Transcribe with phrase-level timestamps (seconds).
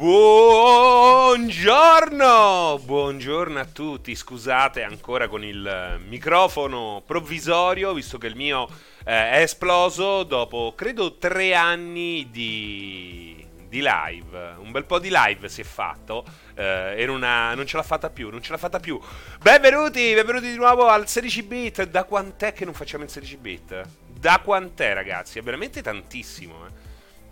[0.00, 4.14] Buongiorno, buongiorno a tutti.
[4.14, 8.66] Scusate ancora con il microfono provvisorio, visto che il mio
[9.04, 14.54] eh, è esploso dopo credo tre anni di, di live.
[14.56, 16.24] Un bel po' di live si è fatto.
[16.54, 18.98] Eh, era una, non ce l'ha fatta più, non ce l'ha fatta più.
[19.42, 21.82] Benvenuti, benvenuti di nuovo al 16 bit.
[21.82, 23.82] Da quant'è che non facciamo il 16 bit?
[24.06, 25.38] Da quant'è, ragazzi?
[25.38, 26.88] È veramente tantissimo, eh.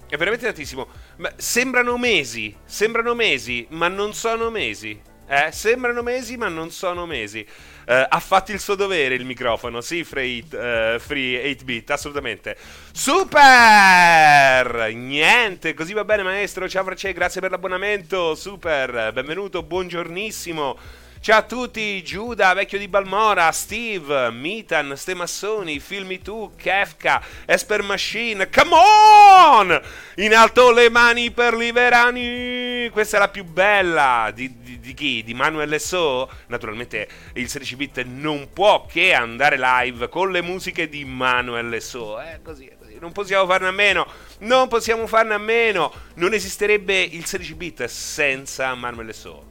[0.08, 0.88] È veramente tantissimo.
[1.16, 4.98] Ma sembrano mesi, sembrano mesi, ma non sono mesi.
[5.30, 7.46] Eh, sembrano mesi, ma non sono mesi.
[7.86, 12.56] Uh, ha fatto il suo dovere il microfono, sì, free, uh, free 8-bit, assolutamente.
[12.92, 14.90] Super!
[14.94, 20.78] Niente, così va bene maestro, ciao Francesco, grazie per l'abbonamento, super, benvenuto, buongiornissimo.
[21.20, 28.48] Ciao a tutti, Giuda, Vecchio di Balmora, Steve, Mitan, Stemassoni, Filmi tu, Kefka, Esper Machine,
[28.48, 29.82] come on!
[30.16, 32.88] In alto le mani per i verani!
[32.90, 35.24] Questa è la più bella di, di, di chi?
[35.24, 36.30] Di Manuel So?
[36.46, 42.20] Naturalmente il 16-bit non può che andare live con le musiche di Manuel So.
[42.20, 42.96] È così, è così.
[43.00, 44.06] Non possiamo farne a meno.
[44.38, 45.92] Non possiamo farne a meno.
[46.14, 49.47] Non esisterebbe il 16-bit senza Manuel So.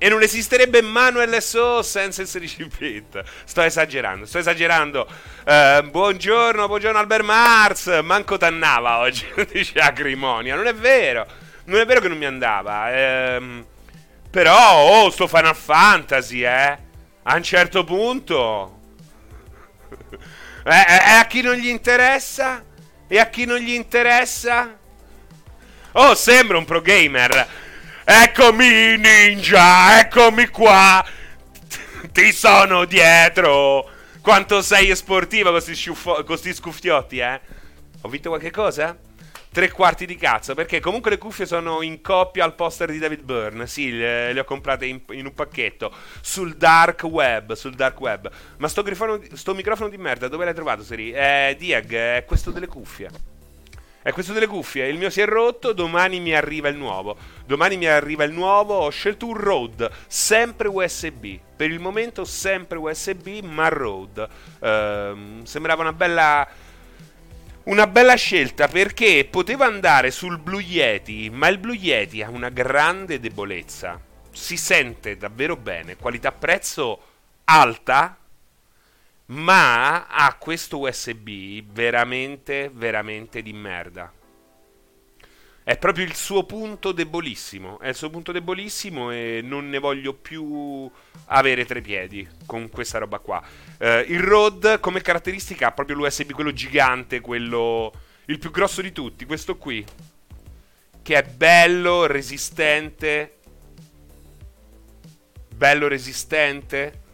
[0.00, 3.22] E non esisterebbe Manuel So senza il 16 bit.
[3.44, 5.08] Sto esagerando, sto esagerando.
[5.44, 7.86] Uh, buongiorno, buongiorno Albert Mars.
[8.04, 10.54] Manco t'annava oggi, dice Acrimonia.
[10.54, 11.26] Non è vero,
[11.64, 12.96] non è vero che non mi andava.
[12.96, 13.66] Ehm,
[14.30, 16.78] però, oh, sto Final Fantasy, eh.
[17.24, 18.80] A un certo punto.
[20.64, 22.64] E eh, eh, a chi non gli interessa?
[23.08, 24.78] E a chi non gli interessa?
[25.90, 27.66] Oh, sembra un pro gamer.
[28.10, 31.04] Eccomi ninja, eccomi qua.
[32.10, 33.86] Ti sono dietro.
[34.22, 37.38] Quanto sei sportiva con questi scuffiotti, eh?
[38.00, 38.96] Ho vinto qualche cosa?
[39.52, 43.24] Tre quarti di cazzo, perché comunque le cuffie sono in coppia al poster di David
[43.24, 43.66] Byrne.
[43.66, 47.52] Sì, le, le ho comprate in, in, un pacchetto sul dark web.
[47.52, 48.30] Sul dark web.
[48.56, 51.12] Ma sto, grifono, sto microfono di merda, dove l'hai trovato, Seri?
[51.12, 53.36] Eh, Diag, è questo delle cuffie.
[54.00, 54.88] È questo delle cuffie.
[54.88, 57.16] Il mio si è rotto, domani mi arriva il nuovo.
[57.44, 58.74] Domani mi arriva il nuovo.
[58.74, 61.38] Ho scelto un Rode, sempre USB.
[61.56, 64.28] Per il momento sempre USB, ma Rode.
[64.60, 66.48] Ehm, sembrava una bella
[67.68, 72.48] una bella scelta perché poteva andare sul Blue Yeti, ma il Blue Yeti ha una
[72.48, 74.00] grande debolezza.
[74.30, 77.00] Si sente davvero bene, qualità-prezzo
[77.44, 78.17] alta,
[79.28, 84.12] ma ha questo USB veramente, veramente di merda.
[85.62, 87.78] È proprio il suo punto debolissimo.
[87.78, 90.90] È il suo punto debolissimo e non ne voglio più
[91.26, 93.42] avere tre piedi con questa roba qua.
[93.78, 97.92] Uh, il Rode come caratteristica ha proprio l'USB, quello gigante, quello...
[98.26, 99.84] il più grosso di tutti, questo qui.
[101.02, 103.34] Che è bello, resistente.
[105.54, 107.06] Bello resistente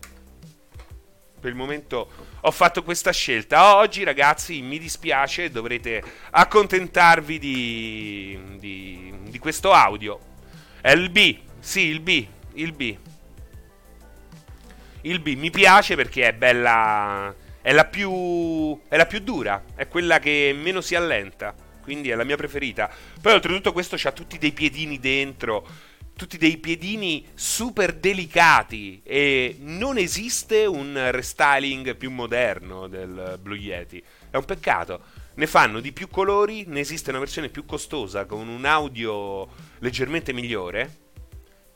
[1.45, 2.09] per il momento
[2.41, 3.77] ho fatto questa scelta.
[3.77, 10.19] Oggi, ragazzi, mi dispiace, dovrete accontentarvi di, di, di questo audio.
[10.81, 12.97] È il B, sì, il B, il B.
[15.03, 17.35] Il B mi piace perché è bella.
[17.61, 18.81] È la più.
[18.89, 19.65] È la più dura.
[19.75, 21.55] È quella che meno si allenta.
[21.83, 22.91] Quindi è la mia preferita.
[23.21, 25.69] Poi, oltretutto, questo ha tutti dei piedini dentro
[26.17, 34.03] tutti dei piedini super delicati e non esiste un restyling più moderno del Blue Yeti.
[34.31, 35.23] È un peccato.
[35.35, 39.49] Ne fanno di più colori, ne esiste una versione più costosa con un audio
[39.81, 40.89] leggermente migliore,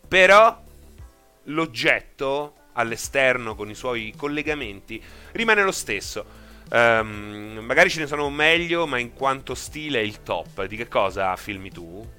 [0.06, 0.62] però
[1.44, 6.46] l'oggetto all'esterno con i suoi collegamenti rimane lo stesso.
[6.70, 10.64] Um, magari ce ne sono meglio, ma in quanto stile è il top.
[10.66, 12.17] Di che cosa filmi tu?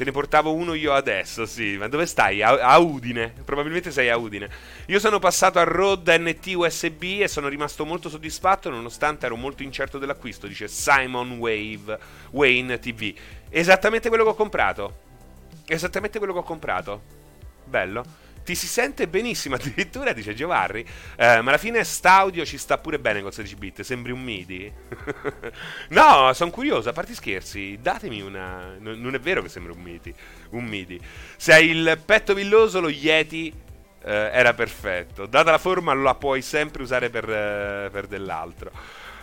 [0.00, 1.76] Te ne portavo uno io adesso, sì.
[1.76, 2.40] Ma dove stai?
[2.40, 3.34] A, a Udine.
[3.44, 4.48] Probabilmente sei a Udine.
[4.86, 9.62] Io sono passato a Rode NT USB e sono rimasto molto soddisfatto nonostante ero molto
[9.62, 11.98] incerto dell'acquisto, dice Simon Wave
[12.30, 13.12] Wayne TV.
[13.50, 14.94] Esattamente quello che ho comprato.
[15.66, 17.02] Esattamente quello che ho comprato.
[17.66, 18.02] Bello.
[18.44, 20.80] Ti si sente benissimo, addirittura dice Giovanni.
[20.80, 23.80] Eh, ma alla fine st'audio ci sta pure bene con 16 bit.
[23.82, 24.72] Sembri un MIDI.
[25.90, 27.78] no, sono curioso, a parte scherzi.
[27.80, 28.76] Datemi una.
[28.78, 30.14] non è vero che sembra un MIDI.
[30.50, 31.00] Un MIDI.
[31.36, 33.52] Se hai il petto villoso, lo Yeti
[34.02, 35.26] eh, era perfetto.
[35.26, 38.70] Data la forma, la puoi sempre usare per, eh, per dell'altro.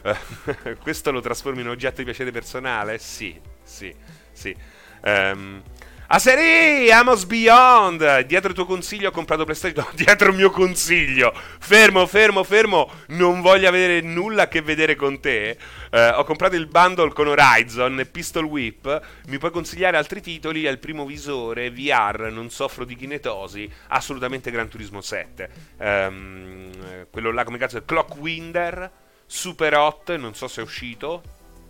[0.82, 2.98] questo lo trasformi in oggetto di piacere personale?
[2.98, 3.94] Sì, sì,
[4.32, 4.56] sì.
[5.04, 5.62] Um,
[6.10, 8.22] A serie Amos Beyond.
[8.22, 9.84] Dietro il tuo consiglio ho comprato PlayStation.
[9.84, 11.34] No, dietro il mio consiglio.
[11.34, 12.90] Fermo, fermo, fermo.
[13.08, 15.58] Non voglio avere nulla a che vedere con te.
[15.92, 19.02] Eh, ho comprato il bundle con Horizon e Pistol Whip.
[19.28, 20.62] Mi puoi consigliare altri titoli?
[20.62, 22.30] Il primo visore VR.
[22.32, 23.70] Non soffro di kinetosi.
[23.90, 25.50] Assolutamente Gran Turismo 7.
[25.76, 26.70] Um,
[27.10, 27.84] quello là, come cazzo è?
[27.84, 28.92] Clockwinder.
[29.26, 30.16] Super Hot.
[30.16, 31.22] Non so se è uscito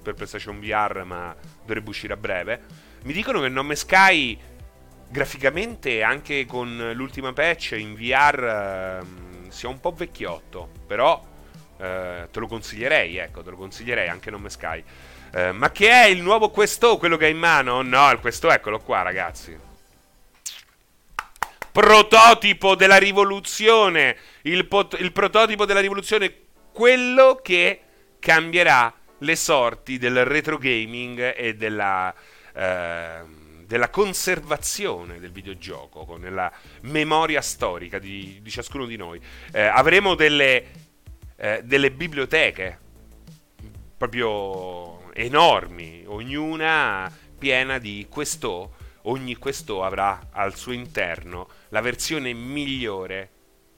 [0.04, 1.36] per PlayStation VR, ma
[1.66, 2.86] dovrebbe uscire a breve.
[3.04, 4.38] Mi dicono che Nome Sky
[5.10, 11.24] graficamente anche con l'ultima patch in VR eh, sia un po' vecchiotto, però
[11.80, 14.84] eh, te lo consiglierei, ecco, te lo consiglierei anche Nome Sky.
[15.34, 17.82] Eh, ma che è il nuovo Questo, quello che hai in mano?
[17.82, 19.58] No, il Questo, eccolo qua, ragazzi.
[21.72, 26.34] Prototipo della rivoluzione, il, pot- il prototipo della rivoluzione,
[26.72, 27.82] quello che
[28.20, 32.14] cambierà le sorti del retro gaming e della
[32.57, 33.36] Ehm,
[33.68, 36.50] della conservazione del videogioco, con la
[36.83, 39.19] memoria storica di, di ciascuno di noi.
[39.51, 40.63] Eh, avremo delle,
[41.36, 42.80] eh, delle biblioteche
[43.98, 48.75] proprio enormi, ognuna piena di questo.
[49.03, 53.30] Ogni questo avrà al suo interno la versione migliore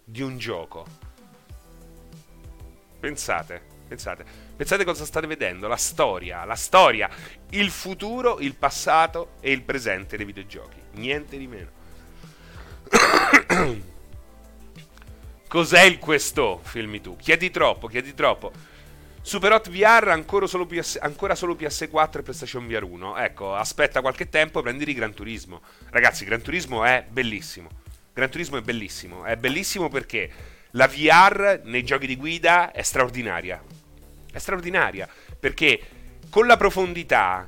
[0.03, 0.85] di un gioco.
[2.99, 4.48] Pensate, pensate.
[4.59, 7.09] Pensate cosa state vedendo, la storia, la storia,
[7.51, 10.81] il futuro, il passato e il presente dei videogiochi.
[10.95, 11.69] Niente di meno.
[15.47, 16.59] Cos'è il questo?
[16.61, 17.15] Filmi tu.
[17.15, 18.51] Chiedi troppo, chiedi troppo.
[19.21, 23.15] Super Hot VR ancora solo, PS, ancora solo PS4 e PlayStation VR 1.
[23.15, 25.61] Ecco, aspetta qualche tempo e prendi Gran Turismo.
[25.89, 27.69] Ragazzi, Gran Turismo è bellissimo.
[28.13, 29.23] Gran Turismo è bellissimo.
[29.23, 30.29] È bellissimo perché
[30.71, 33.77] la VR nei giochi di guida è straordinaria
[34.31, 35.07] è straordinaria
[35.39, 35.79] perché
[36.29, 37.45] con la profondità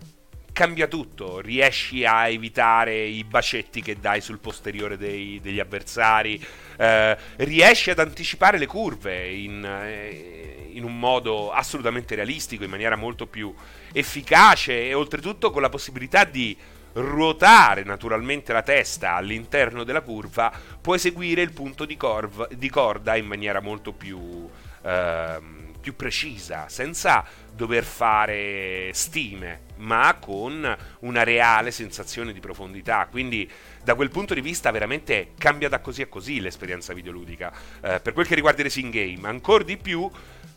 [0.53, 6.43] cambia tutto, riesci a evitare i bacetti che dai sul posteriore dei, degli avversari,
[6.77, 12.95] eh, riesci ad anticipare le curve in, eh, in, un modo assolutamente realistico, in maniera
[12.95, 13.53] molto più
[13.93, 16.55] efficace e oltretutto con la possibilità di
[16.93, 20.51] ruotare naturalmente la testa all'interno della curva,
[20.81, 24.49] puoi eseguire il punto di, corv- di corda in maniera molto più...
[24.83, 33.07] Eh, più precisa, senza dover fare stime, ma con una reale sensazione di profondità.
[33.09, 33.49] Quindi
[33.83, 37.51] da quel punto di vista veramente cambia da così a così l'esperienza videoludica.
[37.81, 40.09] Eh, per quel che riguarda i racing game, ancora di più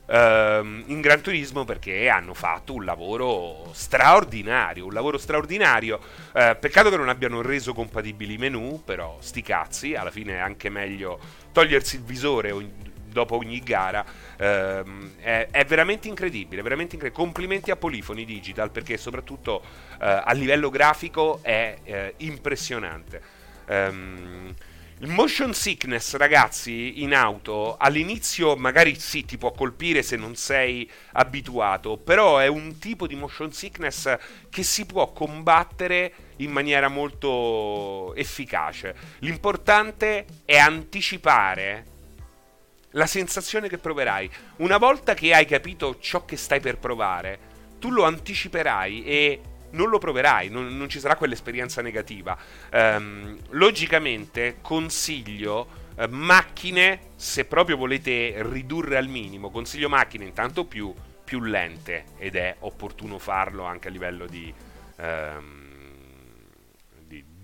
[0.07, 6.01] ehm, in Gran Turismo perché hanno fatto un lavoro straordinario, un lavoro straordinario.
[6.33, 10.39] Eh, peccato che non abbiano reso compatibili i menu, però sti cazzi, alla fine è
[10.39, 11.19] anche meglio
[11.53, 12.51] togliersi il visore
[13.15, 14.05] dopo ogni gara.
[14.37, 17.25] Ehm, è, è, veramente incredibile, veramente incredibile.
[17.25, 19.63] Complimenti a Polifoni Digital perché soprattutto
[20.01, 23.23] eh, a livello grafico è eh, impressionante.
[23.67, 24.55] Um,
[24.99, 30.89] il motion sickness, ragazzi, in auto all'inizio magari sì ti può colpire se non sei
[31.13, 34.17] abituato, però è un tipo di motion sickness
[34.49, 38.95] che si può combattere in maniera molto efficace.
[39.19, 41.93] L'importante è anticipare
[42.95, 44.31] la sensazione che proverai.
[44.57, 49.89] Una volta che hai capito ciò che stai per provare, tu lo anticiperai e non
[49.89, 52.37] lo proverai, non, non ci sarà quell'esperienza negativa.
[52.73, 60.95] Um, logicamente consiglio uh, macchine, se proprio volete ridurre al minimo, consiglio macchine intanto più,
[61.25, 64.53] più lente ed è opportuno farlo anche a livello di...
[64.97, 65.63] Um,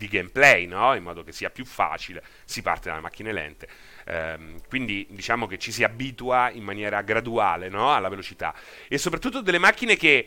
[0.00, 0.94] di gameplay, no?
[0.94, 3.68] in modo che sia più facile, si parte dalle macchine lente.
[4.10, 7.94] Ehm, quindi diciamo che ci si abitua in maniera graduale no?
[7.94, 8.52] alla velocità
[8.88, 10.26] e soprattutto delle macchine che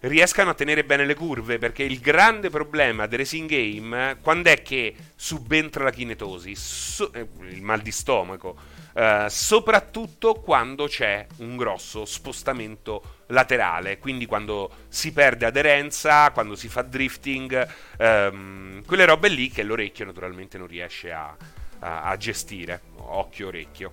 [0.00, 4.62] riescano a tenere bene le curve perché il grande problema del racing game quando è
[4.62, 8.56] che subentra la kinetosi so- eh, il mal di stomaco
[8.94, 16.68] eh, soprattutto quando c'è un grosso spostamento laterale quindi quando si perde aderenza quando si
[16.68, 23.48] fa drifting ehm, quelle robe lì che l'orecchio naturalmente non riesce a, a, gestire occhio
[23.48, 23.90] orecchio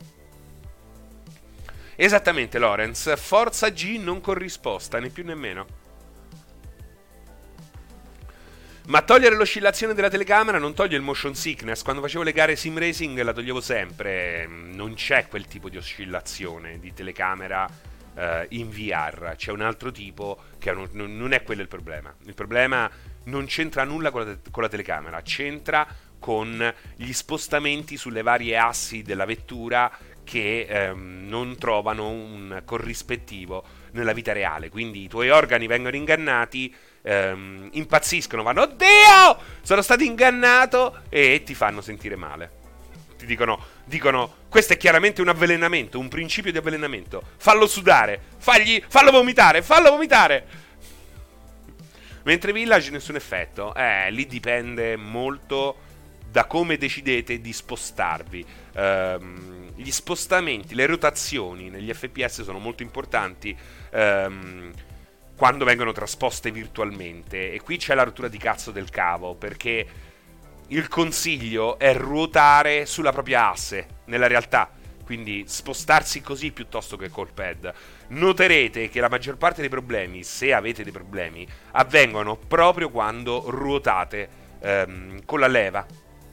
[1.95, 5.79] esattamente Lorenz forza G non corrisposta né più né meno
[8.87, 11.83] Ma togliere l'oscillazione della telecamera non toglie il motion sickness.
[11.83, 14.47] Quando facevo le gare sim racing la toglievo sempre.
[14.47, 17.69] Non c'è quel tipo di oscillazione di telecamera
[18.15, 19.35] uh, in VR.
[19.37, 22.13] C'è un altro tipo che non, non, è quello il problema.
[22.23, 22.89] Il problema
[23.25, 25.87] non c'entra nulla con la, con la telecamera, c'entra
[26.21, 29.91] con gli spostamenti sulle varie assi della vettura
[30.23, 33.63] che ehm, non trovano un corrispettivo
[33.93, 34.69] nella vita reale.
[34.69, 41.55] Quindi i tuoi organi vengono ingannati ehm, impazziscono, vanno Oddio, sono stato ingannato e ti
[41.55, 42.59] fanno sentire male.
[43.17, 47.21] Ti dicono, dicono, questo è chiaramente un avvelenamento, un principio di avvelenamento.
[47.37, 50.45] Fallo sudare, fagli, fallo vomitare, fallo vomitare.
[52.23, 55.89] Mentre Village nessun effetto, eh, lì dipende molto
[56.31, 58.45] da come decidete di spostarvi.
[58.75, 63.55] Um, gli spostamenti, le rotazioni negli FPS sono molto importanti
[63.91, 64.71] um,
[65.35, 67.51] quando vengono trasposte virtualmente.
[67.51, 69.85] E qui c'è la rottura di cazzo del cavo, perché
[70.67, 74.71] il consiglio è ruotare sulla propria asse, nella realtà.
[75.03, 77.73] Quindi spostarsi così piuttosto che col pad.
[78.09, 84.29] Noterete che la maggior parte dei problemi, se avete dei problemi, avvengono proprio quando ruotate
[84.61, 85.85] um, con la leva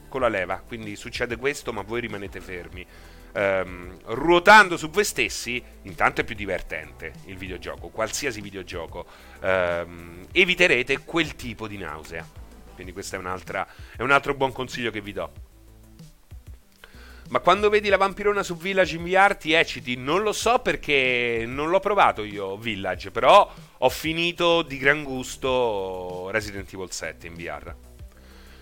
[0.09, 0.63] con la leva.
[0.67, 2.87] Quindi succede questo, ma voi rimanete fermi.
[3.35, 9.07] Um, ruotando su voi stessi, intanto è più divertente il videogioco, qualsiasi videogioco.
[9.43, 12.27] Um, eviterete quel tipo di nausea.
[12.75, 15.33] Quindi questo è, è un altro buon consiglio che vi do.
[17.29, 19.97] Ma quando vedi la vampirona su Village in VR ti ecciti?
[19.97, 26.31] Non lo so perché non l'ho provato io Village, però ho finito di gran gusto
[26.31, 27.88] Resident Evil 7 in VR.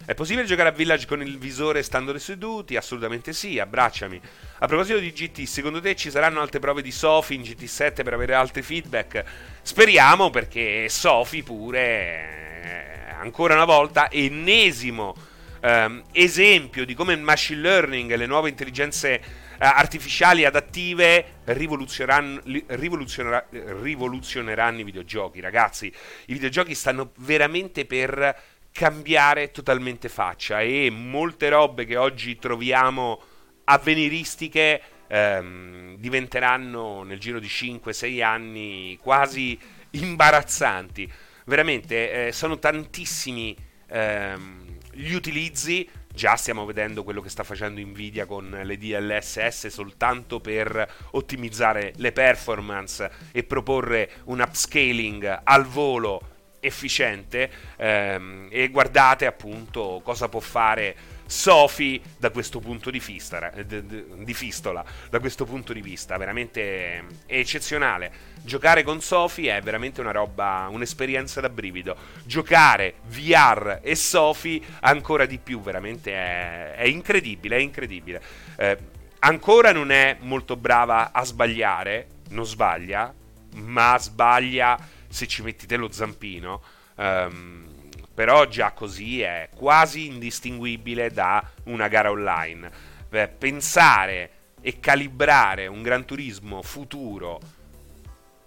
[0.07, 2.77] È possibile giocare a Village con il visore stando seduti?
[2.77, 4.21] Assolutamente sì, abbracciami.
[4.59, 8.13] A proposito di GT, secondo te ci saranno altre prove di Sofi in GT7 per
[8.13, 9.25] avere altri feedback?
[9.63, 15.17] Speriamo perché Sofi pure, ancora una volta, ennesimo
[15.61, 19.23] ehm, esempio di come il machine learning e le nuove intelligenze eh,
[19.59, 25.41] artificiali adattive rivoluzioneranno, rivoluzioneranno i videogiochi.
[25.41, 25.93] Ragazzi,
[26.27, 33.23] i videogiochi stanno veramente per cambiare totalmente faccia e molte robe che oggi troviamo
[33.65, 39.59] avveniristiche ehm, diventeranno nel giro di 5-6 anni quasi
[39.93, 41.11] imbarazzanti.
[41.47, 43.57] Veramente eh, sono tantissimi
[43.89, 45.89] ehm, gli utilizzi.
[46.13, 52.13] Già stiamo vedendo quello che sta facendo Nvidia con le DLSS soltanto per ottimizzare le
[52.13, 56.36] performance e proporre un upscaling al volo
[56.67, 64.33] efficiente ehm, e guardate appunto cosa può fare Sofi da questo punto di vista, di
[64.35, 68.35] fistola, da questo punto di vista, veramente eccezionale.
[68.43, 71.97] Giocare con Sofi è veramente una roba, un'esperienza da brivido.
[72.25, 78.23] Giocare VR e Sofi ancora di più, veramente è, è incredibile, è incredibile.
[78.57, 78.79] Eh,
[79.19, 83.13] ancora non è molto brava a sbagliare, non sbaglia,
[83.55, 86.63] ma sbaglia se ci metti te lo zampino.
[86.97, 87.75] Um,
[88.15, 92.71] però già così è quasi indistinguibile da una gara online.
[93.09, 97.41] Beh, pensare e calibrare un Gran Turismo futuro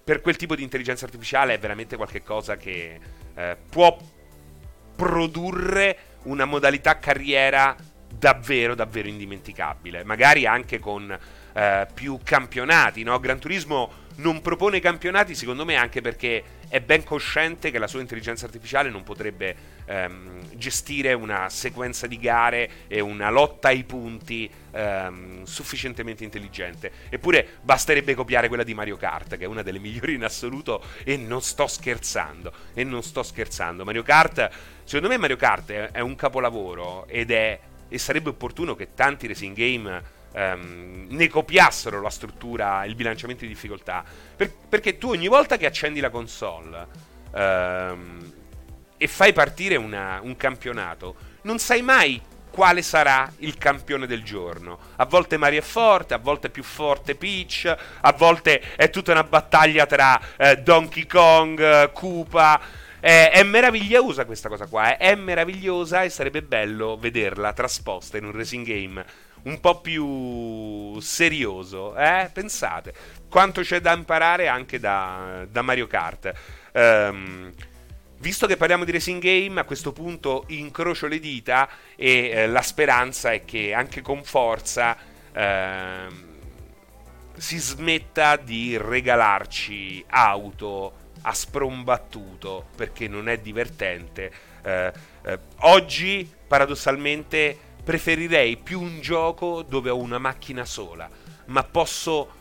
[0.09, 2.99] per quel tipo di intelligenza artificiale è veramente qualcosa che
[3.35, 3.95] eh, può
[4.95, 7.75] produrre una modalità carriera
[8.11, 10.03] davvero, davvero indimenticabile.
[10.03, 11.15] Magari anche con
[11.53, 13.19] eh, più campionati, no?
[13.19, 18.01] Gran Turismo non propone campionati, secondo me, anche perché è ben cosciente che la sua
[18.01, 24.49] intelligenza artificiale non potrebbe ehm, gestire una sequenza di gare e una lotta ai punti
[24.71, 26.91] ehm, sufficientemente intelligente.
[27.09, 31.17] Eppure basterebbe copiare quella di Mario Kart, che è una delle migliori in assoluto, e
[31.17, 32.51] non sto scherzando.
[32.73, 33.83] E non sto scherzando.
[33.83, 34.49] Mario Kart,
[34.83, 37.59] secondo me, Mario Kart è, è un capolavoro ed è.
[37.91, 43.49] E sarebbe opportuno che tanti racing game ehm, ne copiassero la struttura, il bilanciamento di
[43.49, 44.03] difficoltà.
[44.35, 46.87] Per, perché tu ogni volta che accendi la console
[47.33, 48.33] ehm,
[48.97, 52.21] e fai partire una, un campionato, non sai mai
[52.51, 54.79] quale sarà il campione del giorno.
[54.97, 59.11] A volte Mario è forte, a volte è più forte Peach, a volte è tutta
[59.11, 62.59] una battaglia tra eh, Donkey Kong, Koopa.
[63.01, 64.97] Eh, è meravigliosa questa cosa qua, eh?
[64.97, 69.05] è meravigliosa e sarebbe bello vederla trasposta in un racing game
[69.43, 72.29] un po' più serioso, eh?
[72.31, 72.93] Pensate,
[73.29, 76.31] quanto c'è da imparare anche da, da Mario Kart.
[76.73, 77.51] Um,
[78.19, 82.61] visto che parliamo di racing game, a questo punto incrocio le dita e eh, la
[82.61, 84.97] speranza è che anche con forza
[85.31, 86.07] eh,
[87.37, 94.31] si smetta di regalarci auto a sprombattuto perché non è divertente.
[94.63, 94.91] Eh,
[95.23, 101.09] eh oggi, paradossalmente, preferirei più un gioco dove ho una macchina sola,
[101.45, 102.37] ma posso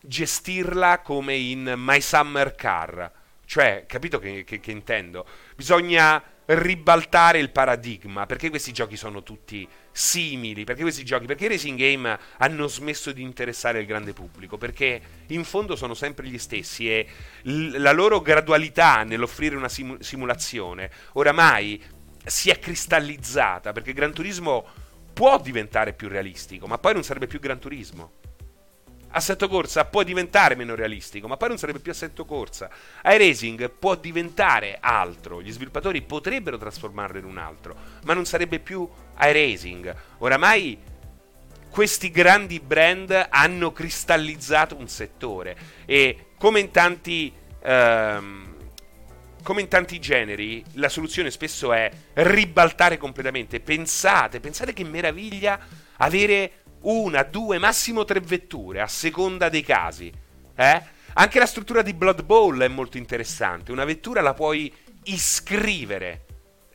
[0.00, 3.12] gestirla come in My Summer Car.
[3.44, 5.26] Cioè, capito che, che, che intendo?
[5.56, 11.48] Bisogna ribaltare il paradigma, perché questi giochi sono tutti simili, perché questi giochi, perché i
[11.48, 16.38] racing game hanno smesso di interessare il grande pubblico, perché in fondo sono sempre gli
[16.38, 17.06] stessi e
[17.42, 21.82] l- la loro gradualità nell'offrire una sim- simulazione oramai
[22.28, 24.66] si è cristallizzata, perché Gran Turismo
[25.12, 28.12] può diventare più realistico, ma poi non sarebbe più Gran Turismo.
[29.10, 32.68] Assetto corsa può diventare meno realistico, ma poi non sarebbe più assetto corsa.
[33.02, 38.86] iRacing può diventare altro, gli sviluppatori potrebbero trasformarlo in un altro, ma non sarebbe più
[39.18, 39.94] iRacing.
[40.18, 40.78] Oramai
[41.70, 45.56] questi grandi brand hanno cristallizzato un settore
[45.86, 47.32] e come in tanti
[47.62, 48.56] ehm,
[49.48, 53.60] come in tanti generi, la soluzione spesso è ribaltare completamente.
[53.60, 55.58] Pensate, pensate che meraviglia
[55.96, 60.12] avere una, due, massimo tre vetture a seconda dei casi.
[60.54, 60.82] Eh?
[61.14, 63.72] Anche la struttura di Blood Bowl è molto interessante.
[63.72, 64.70] Una vettura la puoi
[65.04, 66.26] iscrivere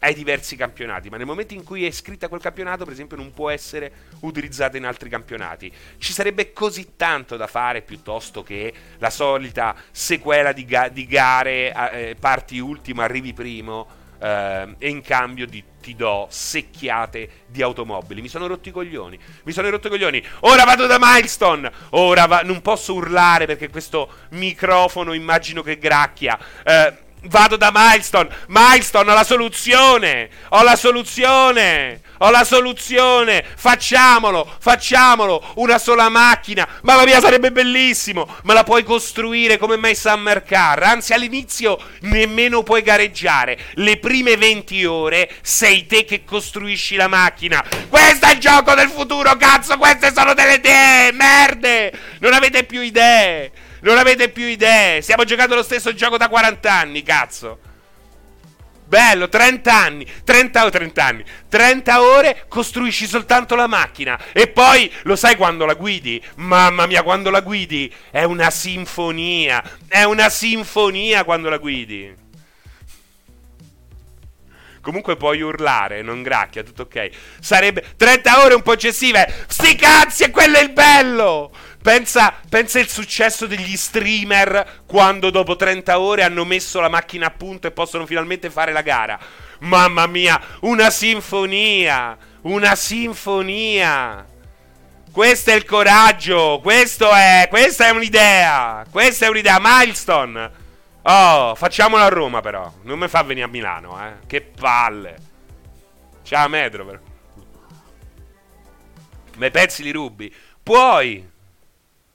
[0.03, 3.15] ai diversi campionati, ma nel momento in cui è iscritta a quel campionato, per esempio,
[3.15, 5.71] non può essere utilizzata in altri campionati.
[5.97, 11.73] Ci sarebbe così tanto da fare piuttosto che la solita sequela di, ga- di gare,
[11.91, 13.87] eh, parti ultimo, arrivi primo
[14.19, 18.21] eh, e in cambio di, ti do secchiate di automobili.
[18.21, 19.17] Mi sono rotti i coglioni.
[19.43, 20.21] Mi sono rotto i coglioni.
[20.41, 21.71] Ora vado da Milestone.
[21.91, 26.37] Ora va- non posso urlare perché questo microfono immagino che gracchia.
[26.65, 28.29] Eh, Vado da Milestone.
[28.47, 30.29] Milestone, ho la soluzione.
[30.49, 32.01] Ho la soluzione.
[32.17, 33.45] Ho la soluzione.
[33.55, 35.53] Facciamolo, facciamolo.
[35.55, 36.67] Una sola macchina.
[36.81, 38.27] Mamma mia, sarebbe bellissimo.
[38.43, 40.83] Ma la puoi costruire come mai Summer Car.
[40.83, 43.57] Anzi, all'inizio nemmeno puoi gareggiare.
[43.75, 47.63] Le prime 20 ore sei te che costruisci la macchina.
[47.87, 49.77] Questo è il gioco del futuro, cazzo.
[49.77, 51.11] Queste sono delle idee.
[51.13, 51.93] Merde.
[52.19, 53.51] Non avete più idee.
[53.83, 55.01] Non avete più idee.
[55.01, 57.59] Stiamo giocando lo stesso gioco da 40 anni, cazzo.
[58.85, 64.91] Bello, 30 anni, 30 o 30 anni, 30 ore costruisci soltanto la macchina e poi
[65.03, 66.23] lo sai quando la guidi?
[66.35, 72.13] Mamma mia, quando la guidi è una sinfonia, è una sinfonia quando la guidi.
[74.79, 77.09] Comunque puoi urlare, non gracchia, tutto ok.
[77.39, 79.45] Sarebbe 30 ore un po' eccessive.
[79.47, 81.51] Sti cazzi, e quello è il bello!
[81.83, 87.31] Pensa, pensa il successo degli streamer quando dopo 30 ore hanno messo la macchina a
[87.31, 89.19] punto e possono finalmente fare la gara.
[89.59, 92.17] Mamma mia, una sinfonia!
[92.43, 94.25] Una sinfonia!
[95.11, 100.51] Questo è il coraggio, questo è, questa è un'idea, questa è un'idea, milestone.
[101.01, 104.25] Oh, facciamolo a Roma però, non mi fa venire a Milano, eh.
[104.25, 105.17] Che palle.
[106.23, 106.99] Ciao Metro però.
[109.35, 110.33] Ma i pezzi li rubi.
[110.63, 111.31] Puoi,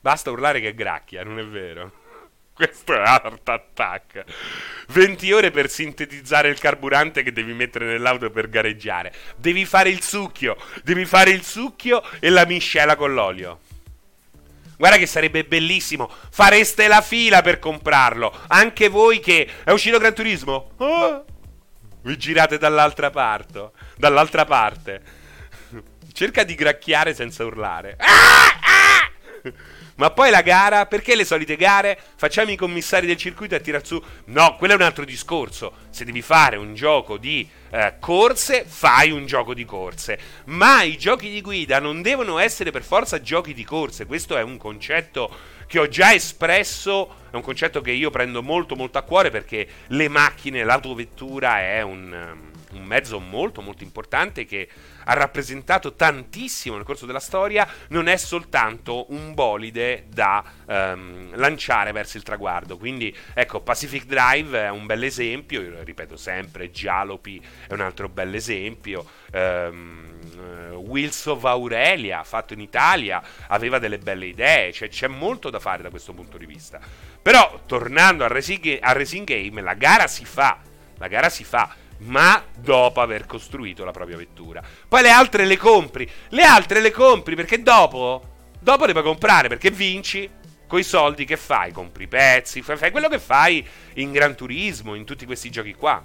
[0.08, 1.92] Basta urlare che gracchia, non è vero?
[2.56, 4.24] Questo è Art Attack.
[4.88, 9.12] 20 ore per sintetizzare il carburante che devi mettere nell'auto per gareggiare.
[9.36, 13.60] Devi fare il succhio, devi fare il succhio e la miscela con l'olio.
[14.78, 16.10] Guarda che sarebbe bellissimo.
[16.30, 18.34] Fareste la fila per comprarlo.
[18.46, 20.70] Anche voi che è uscito Gran Turismo.
[20.78, 21.24] Oh,
[22.00, 23.72] vi girate dall'altra parte.
[23.94, 25.02] Dall'altra parte.
[26.14, 27.96] Cerca di gracchiare senza urlare.
[27.98, 28.58] Ah!
[28.62, 29.66] Ah!
[29.98, 31.98] Ma poi la gara, perché le solite gare?
[32.14, 34.00] Facciamo i commissari del circuito e tirar su.
[34.26, 35.72] No, quello è un altro discorso.
[35.90, 40.16] Se devi fare un gioco di eh, corse, fai un gioco di corse.
[40.46, 44.06] Ma i giochi di guida non devono essere per forza giochi di corse.
[44.06, 45.34] Questo è un concetto
[45.66, 49.66] che ho già espresso, è un concetto che io prendo molto molto a cuore perché
[49.88, 54.68] le macchine, l'autovettura è un un mezzo molto molto importante che
[55.04, 61.92] ha rappresentato tantissimo nel corso della storia, non è soltanto un bolide da um, lanciare
[61.92, 62.76] verso il traguardo.
[62.76, 67.80] Quindi ecco, Pacific Drive è un bel esempio, io lo ripeto sempre, Jalopy è un
[67.80, 69.06] altro bel esempio.
[69.32, 70.06] Uh,
[70.76, 75.82] Wheels of Aurelia, fatto in Italia, aveva delle belle idee, cioè c'è molto da fare
[75.82, 76.80] da questo punto di vista.
[77.20, 80.60] Però, tornando al racing game, la gara si fa,
[80.96, 84.62] la gara si fa ma dopo aver costruito la propria vettura.
[84.86, 88.22] Poi le altre le compri, le altre le compri perché dopo,
[88.60, 90.36] dopo le puoi comprare perché vinci.
[90.68, 91.72] Con i soldi che fai?
[91.72, 96.04] Compri pezzi, fai, fai quello che fai in Gran Turismo, in tutti questi giochi qua.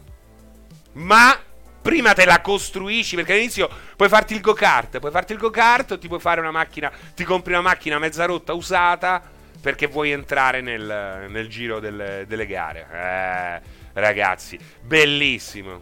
[0.93, 1.37] Ma
[1.81, 6.07] prima te la costruisci perché all'inizio puoi farti il go-kart, puoi farti il go-kart, ti
[6.07, 9.21] puoi fare una macchina, ti compri una macchina mezza rotta usata
[9.59, 12.87] perché vuoi entrare nel, nel giro delle, delle gare.
[12.93, 15.81] Eh ragazzi, bellissimo.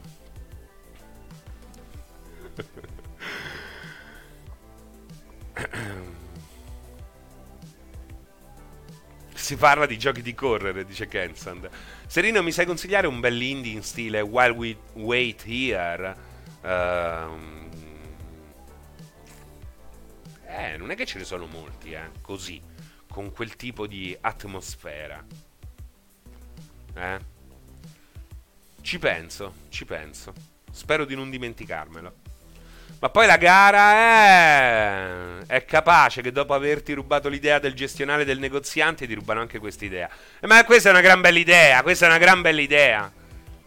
[9.33, 11.69] Si parla di giochi di correre, dice Kensand.
[12.05, 16.15] Serino, mi sai consigliare un bel indie in stile While We Wait Here?
[16.61, 17.59] Uh,
[20.45, 22.61] eh, non è che ce ne sono molti, eh, così,
[23.09, 25.25] con quel tipo di atmosfera.
[26.93, 27.30] Eh?
[28.81, 30.33] Ci penso, ci penso.
[30.71, 32.13] Spero di non dimenticarmelo.
[32.99, 35.45] Ma poi la gara è...
[35.47, 39.85] è capace che dopo averti rubato l'idea del gestionale del negoziante ti rubano anche questa
[39.85, 40.07] idea.
[40.39, 43.11] Eh, ma questa è una gran bella idea, questa è una gran bella idea.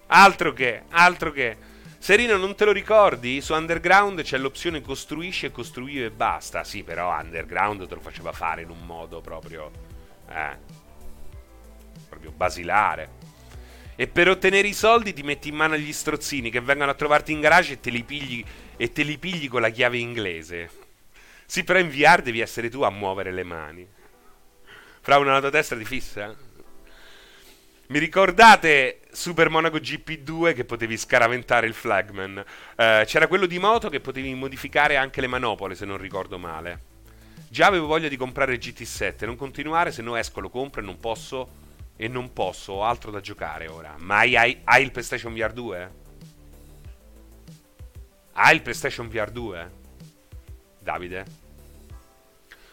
[0.07, 1.57] Altro che, altro che.
[1.99, 3.41] Serino, non te lo ricordi?
[3.41, 6.63] Su Underground c'è l'opzione costruisci e costruire e basta.
[6.63, 9.71] Sì, però Underground te lo faceva fare in un modo proprio...
[10.29, 10.57] Eh,
[12.09, 13.24] proprio basilare.
[13.97, 17.33] E per ottenere i soldi ti metti in mano gli strozzini che vengono a trovarti
[17.33, 18.45] in garage e te li pigli,
[18.77, 20.71] te li pigli con la chiave inglese.
[21.47, 23.87] Sì, però in VR devi essere tu a muovere le mani.
[25.01, 26.35] Fra una tua testa ti fissa?
[27.87, 32.39] Mi ricordate Super Monaco GP2 che potevi scaraventare il flagman?
[32.39, 36.93] Uh, c'era quello di moto che potevi modificare anche le manopole, se non ricordo male.
[37.49, 40.99] Già avevo voglia di comprare GT7, non continuare, se no esco, lo compro e non
[40.99, 41.63] posso
[41.97, 43.95] e non posso, ho altro da giocare ora.
[43.99, 45.93] Ma hai, hai, hai il PlayStation VR 2?
[48.33, 49.71] Hai il PlayStation VR 2?
[50.81, 51.43] Davide?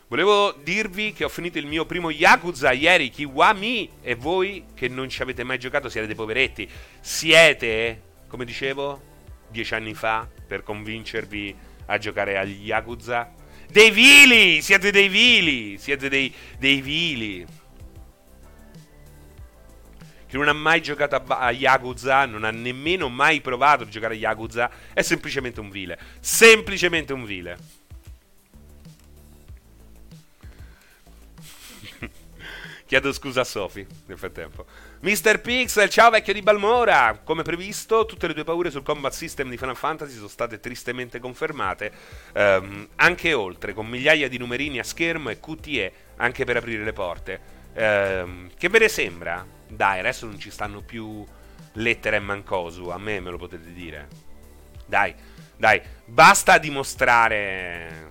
[0.08, 5.08] Volevo dirvi che ho finito il mio primo Yakuza ieri, Kiwami, e voi che non
[5.08, 6.70] ci avete mai giocato siete dei poveretti.
[7.00, 9.02] Siete, come dicevo,
[9.48, 11.56] dieci anni fa, per convincervi
[11.86, 13.34] a giocare agli Yakuza.
[13.70, 14.62] Dei vili!
[14.62, 15.78] Siete dei vili!
[15.78, 17.48] Siete dei, dei vili!
[20.32, 24.14] Che non ha mai giocato a, a, Yakuza, non ha nemmeno mai provato a giocare
[24.14, 26.00] a Yakuza, è semplicemente un vile.
[26.22, 27.58] Semplicemente un vile.
[32.88, 34.66] Chiedo scusa a Sophie nel frattempo.
[35.02, 35.42] Mr.
[35.42, 37.20] Pixel, ciao vecchio di Balmora!
[37.26, 41.20] Come previsto, tutte le tue paure sul combat system di Final Fantasy sono state tristemente
[41.20, 41.92] confermate,
[42.36, 46.94] um, anche oltre, con migliaia di numerini a schermo e QTE anche per aprire le
[46.94, 47.60] porte.
[47.74, 49.60] Um, che ve ne sembra?
[49.72, 51.26] Dai, adesso non ci stanno più
[51.74, 54.08] lettere e mancosu, a me me lo potete dire.
[54.86, 55.16] Dai,
[55.56, 58.10] dai, basta dimostrare...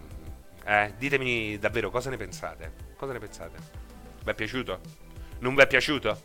[0.64, 2.72] Eh, ditemi davvero cosa ne pensate.
[2.96, 3.58] Cosa ne pensate?
[4.22, 4.80] Vi è piaciuto?
[5.40, 6.22] Non vi è piaciuto?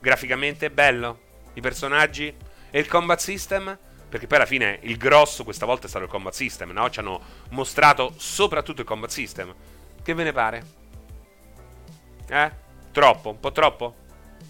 [0.00, 1.20] Graficamente bello?
[1.54, 2.34] I personaggi?
[2.70, 3.78] E il combat system?
[4.08, 6.90] Perché poi alla fine il grosso questa volta è stato il combat system, no?
[6.90, 9.54] Ci hanno mostrato soprattutto il combat system.
[10.02, 10.64] Che ve ne pare?
[12.28, 12.50] Eh?
[12.90, 13.30] Troppo?
[13.30, 14.02] Un po' troppo?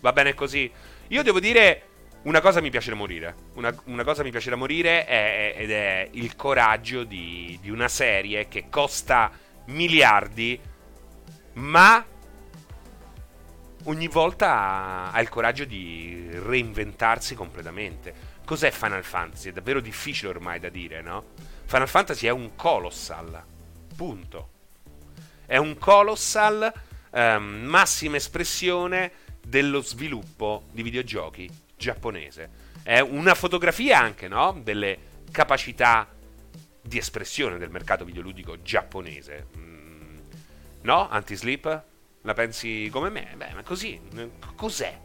[0.04, 0.70] Va bene così?
[1.08, 1.82] Io devo dire
[2.24, 3.34] una cosa mi piace da morire.
[3.54, 7.88] Una, una cosa mi piace da morire è, ed è il coraggio di, di una
[7.88, 9.32] serie che costa
[9.68, 10.60] miliardi,
[11.54, 12.04] ma
[13.84, 18.12] ogni volta ha, ha, il coraggio di reinventarsi completamente.
[18.44, 19.48] Cos'è Final Fantasy?
[19.48, 21.28] È davvero difficile ormai da dire, no?
[21.64, 23.42] Final Fantasy è un colossal.
[23.96, 24.50] Punto.
[25.46, 26.70] È un colossal,
[27.10, 32.72] um, massima espressione dello sviluppo di videogiochi giapponese.
[32.82, 34.58] È una fotografia anche, no?
[34.62, 34.98] Delle
[35.30, 36.08] capacità
[36.80, 39.46] di espressione del mercato videoludico giapponese.
[39.56, 40.18] Mm.
[40.82, 41.08] No?
[41.08, 41.82] Anti-sleep?
[42.22, 43.32] La pensi come me?
[43.36, 44.00] Beh, ma così.
[44.54, 45.00] Cos'è?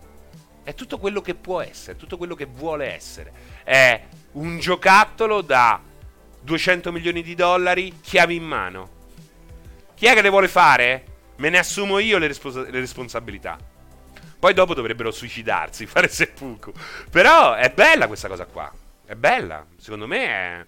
[0.63, 3.31] È tutto quello che può essere, tutto quello che vuole essere.
[3.63, 4.01] È
[4.33, 5.81] un giocattolo da
[6.41, 8.97] 200 milioni di dollari, chiavi in mano.
[9.95, 11.05] Chi è che le vuole fare?
[11.37, 13.57] Me ne assumo io le, respons- le responsabilità.
[14.39, 16.71] Poi dopo dovrebbero suicidarsi, fare seppuku.
[17.11, 18.73] Però è bella questa cosa qua.
[19.05, 19.65] È bella.
[19.77, 20.65] Secondo me è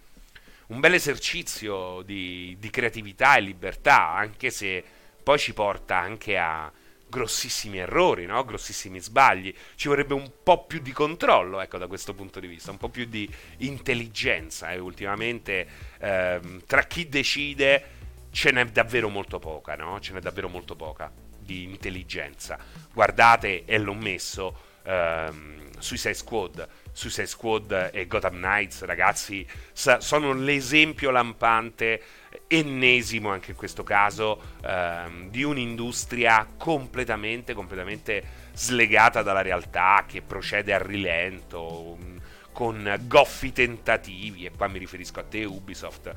[0.67, 4.83] un bel esercizio di, di creatività e libertà, anche se
[5.23, 6.69] poi ci porta anche a
[7.07, 8.43] grossissimi errori, no?
[8.43, 9.53] grossissimi sbagli.
[9.75, 12.89] Ci vorrebbe un po' più di controllo, ecco, da questo punto di vista, un po'
[12.89, 14.71] più di intelligenza.
[14.71, 17.99] E ultimamente ehm, tra chi decide
[18.31, 19.99] ce n'è davvero molto poca, no?
[20.01, 22.57] Ce n'è davvero molto poca di intelligenza.
[22.93, 26.67] Guardate, e l'ho messo, ehm, Suicide Squad.
[26.93, 32.01] Suicide Squad e Gotham Knights, ragazzi, sa- sono l'esempio lampante,
[32.47, 38.23] ennesimo anche in questo caso, ehm, di un'industria completamente, completamente
[38.53, 42.19] slegata dalla realtà, che procede a rilento, um,
[42.51, 46.13] con goffi tentativi, e qua mi riferisco a te Ubisoft.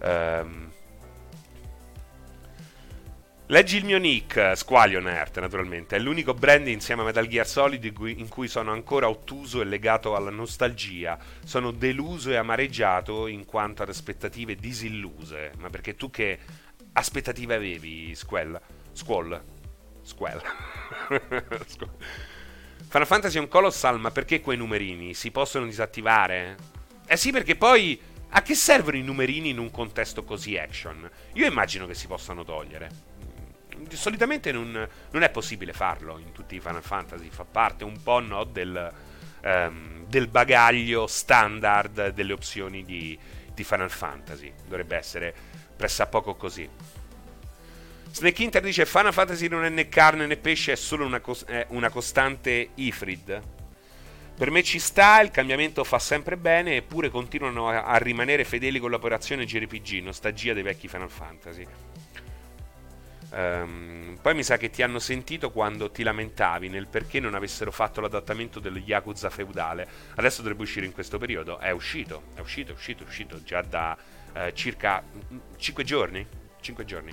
[0.00, 0.70] Ehm,
[3.46, 5.96] Leggi il mio nick, Squalio Nerd, naturalmente.
[5.96, 9.60] È l'unico brand insieme a Metal Gear Solid in cui, in cui, sono ancora ottuso
[9.60, 11.18] e legato alla nostalgia.
[11.44, 15.52] Sono deluso e amareggiato in quanto ad aspettative disilluse.
[15.58, 16.38] Ma perché tu che
[16.92, 18.58] aspettative avevi, Squall?
[18.92, 19.42] Squall?
[20.02, 20.42] Squall.
[22.88, 25.14] Final Fantasy è un colossal, ma perché quei numerini?
[25.14, 26.56] Si possono disattivare?
[27.06, 28.00] Eh sì, perché poi
[28.30, 31.10] a che servono i numerini in un contesto così action?
[31.34, 33.11] Io immagino che si possano togliere.
[33.90, 38.20] Solitamente non, non è possibile farlo in tutti i Final Fantasy, fa parte un po'
[38.20, 38.92] no, del,
[39.42, 43.18] um, del bagaglio standard delle opzioni di,
[43.54, 44.52] di Final Fantasy.
[44.64, 45.34] Dovrebbe essere
[45.76, 46.68] pressappoco così.
[48.12, 51.44] Snake Inter dice Final Fantasy non è né carne né pesce, è solo una, cos-
[51.46, 53.40] è una costante Ifrid.
[54.36, 58.78] Per me ci sta, il cambiamento fa sempre bene, eppure continuano a, a rimanere fedeli
[58.78, 61.66] con l'operazione JRPG, nostalgia dei vecchi Final Fantasy.
[63.34, 67.72] Um, poi mi sa che ti hanno sentito quando ti lamentavi nel perché non avessero
[67.72, 69.88] fatto l'adattamento dello Yakuza feudale.
[70.16, 71.58] Adesso dovrebbe uscire in questo periodo.
[71.58, 73.96] È uscito, è uscito, è uscito, è uscito già da
[74.34, 75.02] uh, circa
[75.56, 76.26] 5 giorni.
[76.60, 77.12] 5 giorni.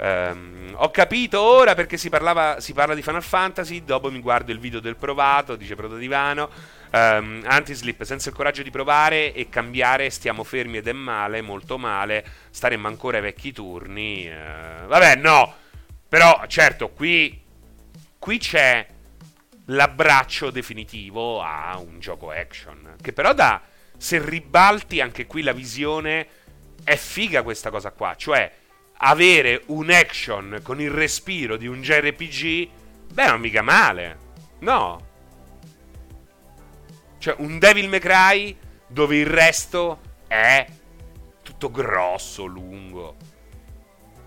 [0.00, 3.84] Um, ho capito ora perché si, parlava, si, parla di Final Fantasy.
[3.84, 6.48] Dopo mi guardo il video del provato, dice Protodivano.
[6.92, 11.78] Um, Antislip, senza il coraggio di provare e cambiare, stiamo fermi ed è male, molto
[11.78, 12.24] male.
[12.50, 14.28] Staremmo ancora ai vecchi turni.
[14.28, 15.54] Uh, vabbè, no.
[16.08, 17.40] Però, certo, qui,
[18.18, 18.86] qui c'è
[19.66, 22.96] l'abbraccio definitivo a un gioco action.
[23.00, 23.62] Che però da.
[23.96, 26.26] Se ribalti anche qui la visione,
[26.82, 28.14] è figa questa cosa qua.
[28.16, 28.50] Cioè
[29.02, 32.68] avere un action con il respiro di un JRPG,
[33.12, 34.18] beh, non mica male.
[34.60, 35.08] No.
[37.20, 38.56] Cioè, un Devil May Cry
[38.86, 40.66] dove il resto è
[41.42, 43.14] tutto grosso, lungo.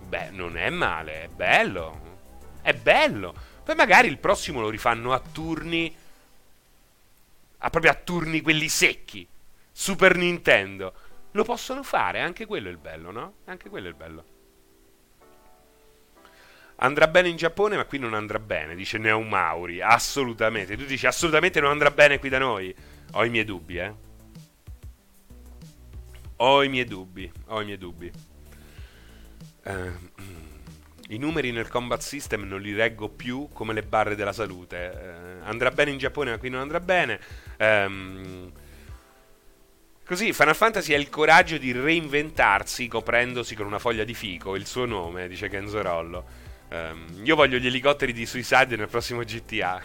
[0.07, 2.19] Beh, non è male, è bello.
[2.61, 3.33] È bello.
[3.63, 5.91] Poi magari il prossimo lo rifanno a turni.
[7.57, 9.27] A proprio a turni quelli secchi.
[9.71, 10.93] Super Nintendo.
[11.31, 13.33] Lo possono fare, anche quello è il bello, no?
[13.45, 14.25] Anche quello è il bello.
[16.83, 19.81] Andrà bene in Giappone, ma qui non andrà bene, dice Neumauri.
[19.81, 20.75] Assolutamente.
[20.75, 22.75] Tu dici assolutamente non andrà bene qui da noi.
[23.13, 23.93] Ho i miei dubbi, eh.
[26.37, 27.31] Ho i miei dubbi.
[27.47, 28.11] Ho i miei dubbi.
[29.63, 29.91] Uh,
[31.07, 35.39] I numeri nel combat system non li reggo più come le barre della salute.
[35.41, 37.19] Uh, andrà bene in Giappone, ma qui non andrà bene.
[37.59, 38.51] Um,
[40.05, 44.65] Così Final Fantasy ha il coraggio di reinventarsi coprendosi con una foglia di fico il
[44.65, 46.42] suo nome, dice Kenzo Rollo.
[46.73, 49.79] Um, io voglio gli elicotteri di Suicide nel prossimo GTA.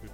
[0.00, 0.08] uh,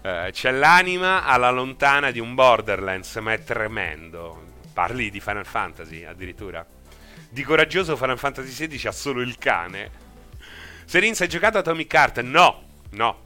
[0.00, 4.52] eh, c'è l'anima alla lontana di un Borderlands, ma è tremendo.
[4.72, 6.66] Parli di Final Fantasy addirittura.
[7.28, 9.90] Di coraggioso Final Fantasy XVI ha solo il cane.
[10.86, 12.20] Serin, hai giocato a Atomic Heart?
[12.22, 13.22] No, no.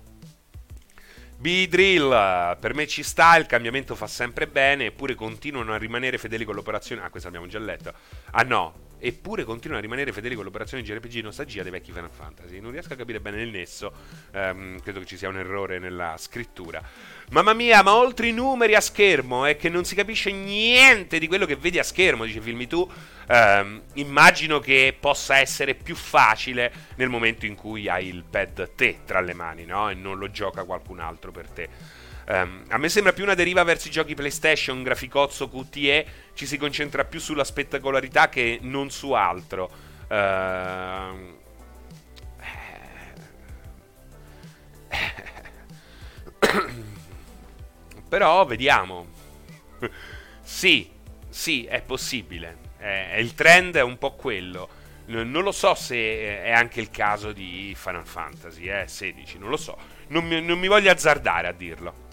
[1.36, 6.44] B-Drill, per me ci sta, il cambiamento fa sempre bene, eppure continuano a rimanere fedeli
[6.44, 7.02] con l'operazione.
[7.02, 7.92] Ah, questo abbiamo già letto.
[8.32, 12.60] Ah no, eppure continuano a rimanere fedeli con l'operazione JRPG nostalgia dei vecchi Final Fantasy.
[12.60, 13.92] Non riesco a capire bene il nesso,
[14.32, 16.82] um, credo che ci sia un errore nella scrittura.
[17.30, 21.26] Mamma mia, ma oltre i numeri a schermo è che non si capisce niente di
[21.26, 22.88] quello che vedi a schermo, dice Filmi tu.
[23.28, 29.00] Um, immagino che possa essere più facile nel momento in cui hai il pad te
[29.04, 29.90] tra le mani, no?
[29.90, 31.68] E non lo gioca qualcun altro per te.
[32.28, 36.58] Um, a me sembra più una deriva verso i giochi PlayStation, graficozzo QTE, ci si
[36.58, 39.70] concentra più sulla spettacolarità che non su altro.
[40.08, 41.36] Uh,
[48.08, 49.06] però vediamo.
[50.42, 50.90] sì,
[51.30, 52.58] sì, è possibile.
[52.78, 54.68] Eh, il trend è un po' quello.
[55.06, 59.56] Non lo so se è anche il caso di Final Fantasy eh, 16, non lo
[59.56, 59.78] so.
[60.08, 62.07] Non mi, non mi voglio azzardare a dirlo.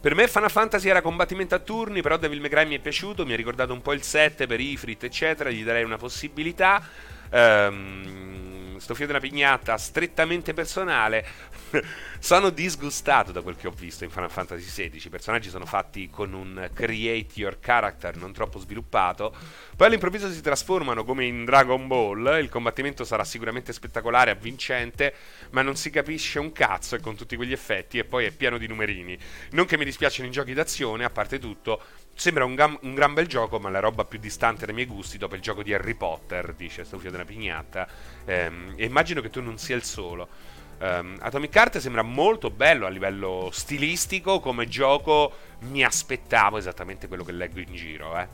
[0.00, 3.26] Per me Final Fantasy era combattimento a turni, però Devil May Cry mi è piaciuto,
[3.26, 6.82] mi ha ricordato un po' il 7 per Ifrit, eccetera, gli darei una possibilità.
[7.30, 11.24] Um, sto fio della pignatta strettamente personale.
[12.18, 15.02] sono disgustato da quel che ho visto in Final Fantasy XVI.
[15.04, 19.34] I personaggi sono fatti con un create your character non troppo sviluppato.
[19.76, 22.38] Poi all'improvviso si trasformano come in Dragon Ball.
[22.40, 25.14] Il combattimento sarà sicuramente spettacolare, avvincente,
[25.50, 27.98] ma non si capisce un cazzo e con tutti quegli effetti.
[27.98, 29.18] E poi è pieno di numerini.
[29.50, 31.82] Non che mi dispiacciono i giochi d'azione, a parte tutto.
[32.20, 35.16] Sembra un, gam- un, gran bel gioco, ma la roba più distante dai miei gusti
[35.16, 37.88] dopo il gioco di Harry Potter, dice Stofio della Pignatta.
[38.26, 40.28] Ehm, e immagino che tu non sia il solo.
[40.80, 47.24] Um, Atomic Heart sembra molto bello a livello stilistico, come gioco mi aspettavo esattamente quello
[47.24, 48.28] che leggo in giro, eh.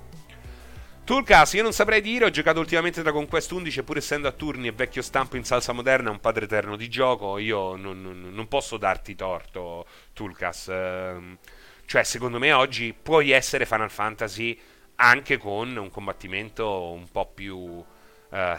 [1.04, 4.66] Toolcast, io non saprei dire, ho giocato ultimamente Dragon Quest 11 pur essendo a turni
[4.66, 8.48] e vecchio stampo in salsa moderna, un padre eterno di gioco, io non, non, non
[8.48, 10.68] posso darti torto, Toolcast.
[10.70, 11.38] Um,
[11.86, 14.58] cioè, secondo me oggi puoi essere Final Fantasy
[14.96, 17.84] anche con un combattimento un po' più uh,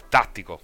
[0.10, 0.62] tattico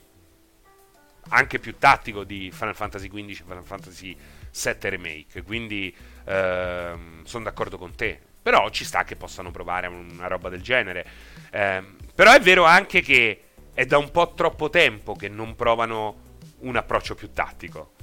[1.30, 5.96] anche più tattico di Final Fantasy XV e Final Fantasy VII Remake, quindi
[6.26, 8.20] ehm, sono d'accordo con te.
[8.42, 11.06] Però ci sta che possano provare una roba del genere.
[11.50, 11.82] Eh,
[12.14, 13.42] però è vero anche che
[13.74, 17.94] è da un po' troppo tempo che non provano un approccio più tattico.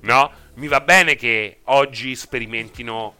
[0.00, 0.30] No?
[0.54, 3.14] Mi va bene che oggi sperimentino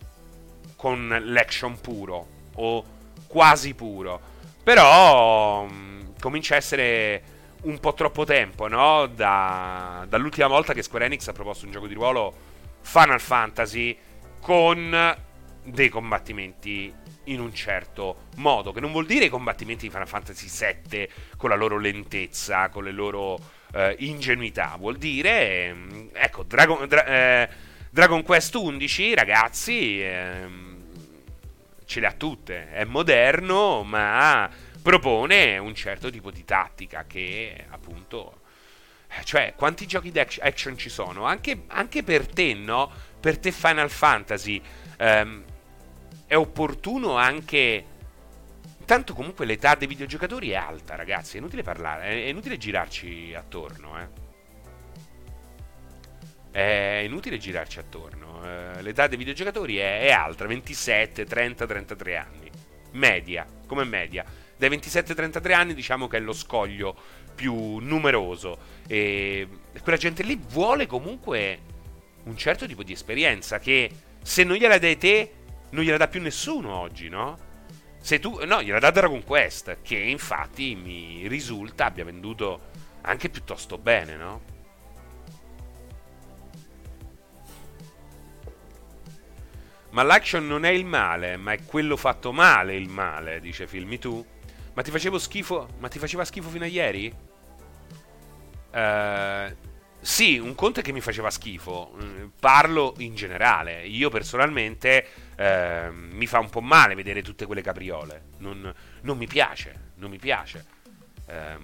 [0.77, 2.85] con l'action puro o
[3.27, 4.21] quasi puro,
[4.63, 7.23] però mh, mm, comincia a essere
[7.63, 9.07] un po' troppo tempo, no?
[9.07, 12.33] Da, dall'ultima volta che Square Enix ha proposto un gioco di ruolo
[12.81, 13.97] Final Fantasy
[14.41, 15.17] con
[15.65, 16.93] dei combattimenti
[17.25, 20.49] in un certo modo, che non vuol dire i combattimenti di Final Fantasy
[20.91, 23.39] VII con la loro lentezza, con le loro
[23.73, 27.49] eh, ingenuità, vuol dire, ehm, ecco, Dragon, Dra- eh,
[27.95, 30.49] Dragon Quest 11, ragazzi, eh,
[31.85, 34.51] ce le ha tutte, è moderno, ma
[34.83, 38.41] propone un certo tipo di tattica che appunto...
[39.17, 41.23] Eh, cioè, quanti giochi di action ci sono?
[41.23, 42.91] Anche, anche per te, no?
[43.21, 44.61] Per te Final Fantasy
[44.97, 45.45] ehm,
[46.27, 47.85] è opportuno anche...
[48.85, 51.37] Tanto comunque l'età dei videogiocatori è alta, ragazzi.
[51.37, 54.24] È inutile parlare, è inutile girarci attorno, eh.
[56.55, 58.41] È inutile girarci attorno.
[58.45, 62.49] Eh, l'età dei videogiocatori è, è alta, 27, 30, 33 anni.
[62.93, 64.25] Media, come media.
[64.57, 66.97] Dai 27 ai 33 anni diciamo che è lo scoglio
[67.35, 68.57] più numeroso.
[68.87, 69.49] E
[69.83, 71.59] quella gente lì vuole comunque
[72.23, 73.91] un certo tipo di esperienza che
[74.23, 75.33] se non gliela dai te
[75.71, 77.37] non gliela dà più nessuno oggi, no?
[77.99, 83.77] Se tu, no, gliela dà Dragon Quest, che infatti mi risulta abbia venduto anche piuttosto
[83.77, 84.53] bene, no?
[89.95, 94.01] Ma l'action non è il male, ma è quello fatto male il male, dice Filmi
[94.01, 94.27] tu.
[94.73, 95.69] Ma ti facevo schifo?
[95.79, 97.15] Ma ti faceva schifo fino a ieri?
[98.73, 99.55] Uh,
[100.01, 101.97] sì, un conto è che mi faceva schifo.
[102.03, 103.87] Mm, parlo in generale.
[103.87, 108.31] Io personalmente eh, mi fa un po' male vedere tutte quelle capriole.
[108.39, 110.65] Non, non mi piace, non mi piace.
[111.29, 111.57] Eh,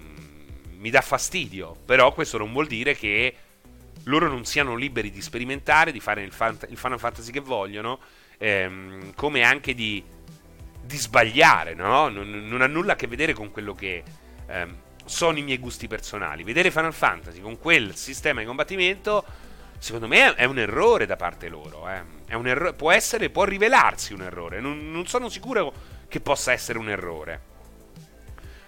[0.77, 1.75] mi dà fastidio.
[1.85, 3.35] Però questo non vuol dire che
[4.05, 7.99] loro non siano liberi di sperimentare, di fare il, fant- il Final Fantasy che vogliono,
[8.41, 10.03] ehm, come anche di,
[10.81, 12.09] di sbagliare, no?
[12.09, 14.03] Non, non, ha nulla a che vedere con quello che...
[14.47, 16.43] Ehm, sono i miei gusti personali.
[16.43, 19.25] Vedere Final Fantasy con quel sistema di combattimento,
[19.77, 21.87] secondo me è un errore da parte loro.
[21.89, 22.01] Eh.
[22.27, 24.59] Erro- può essere, può rivelarsi un errore.
[24.59, 25.73] Non, non sono sicuro
[26.07, 27.49] che possa essere un errore.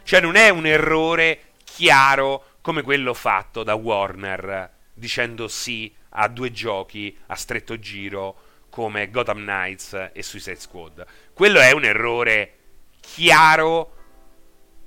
[0.04, 6.52] Cioè, non è un errore chiaro come quello fatto da Warner dicendo sì a due
[6.52, 11.06] giochi a stretto giro come Gotham Knights e Suicide Squad.
[11.32, 12.54] Quello è un errore
[13.00, 13.94] chiaro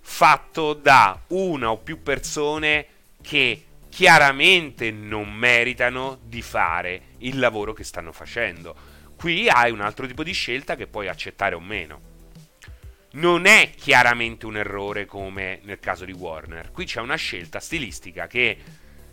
[0.01, 2.85] fatto da una o più persone
[3.23, 8.75] che chiaramente non meritano di fare il lavoro che stanno facendo.
[9.15, 12.01] Qui hai un altro tipo di scelta che puoi accettare o meno.
[13.13, 16.73] Non è chiaramente un errore come nel caso di Warner.
[16.73, 18.59] Qui c'è una scelta stilistica che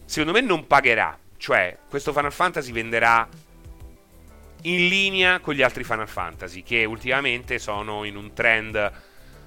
[0.04, 1.16] secondo me non pagherà.
[1.38, 3.30] Cioè, questo Final Fantasy venderà
[4.64, 8.92] in linea con gli altri Final Fantasy che ultimamente sono in un trend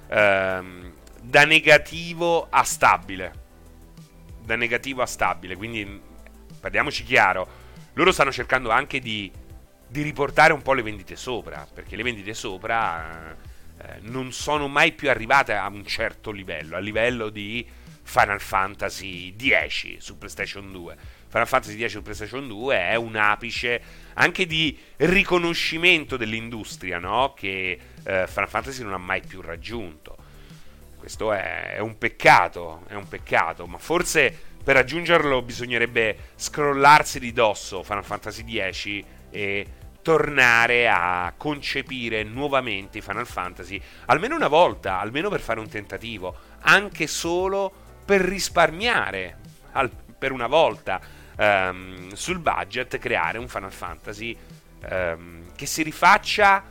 [0.07, 3.45] ehm, da negativo a stabile.
[4.43, 6.01] Da negativo a stabile, quindi
[6.59, 7.65] parliamoci chiaro.
[7.93, 9.31] Loro stanno cercando anche di,
[9.87, 13.35] di riportare un po' le vendite sopra, perché le vendite sopra
[13.79, 17.67] eh, non sono mai più arrivate a un certo livello, a livello di
[18.03, 20.97] Final Fantasy X su PlayStation 2.
[21.37, 23.81] Final Fantasy X su PlayStation 2 è un apice
[24.15, 27.33] anche di riconoscimento dell'industria, no?
[27.35, 30.17] Che eh, Final Fantasy non ha mai più raggiunto.
[30.97, 37.31] Questo è, è un peccato, è un peccato, ma forse per raggiungerlo bisognerebbe scrollarsi di
[37.31, 39.67] dosso Final Fantasy X e
[40.01, 47.05] tornare a concepire nuovamente Final Fantasy, almeno una volta, almeno per fare un tentativo, anche
[47.05, 47.71] solo
[48.03, 49.37] per risparmiare
[49.73, 50.99] al, per una volta
[51.37, 54.37] um, sul budget, creare un Final Fantasy
[54.89, 56.63] um, che si rifaccia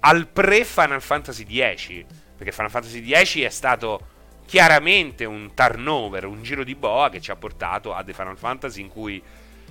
[0.00, 2.04] al pre-Final Fantasy X
[2.42, 4.08] perché Final Fantasy X è stato
[4.46, 8.80] chiaramente un turnover, un giro di boa che ci ha portato a The Final Fantasy
[8.80, 9.22] in cui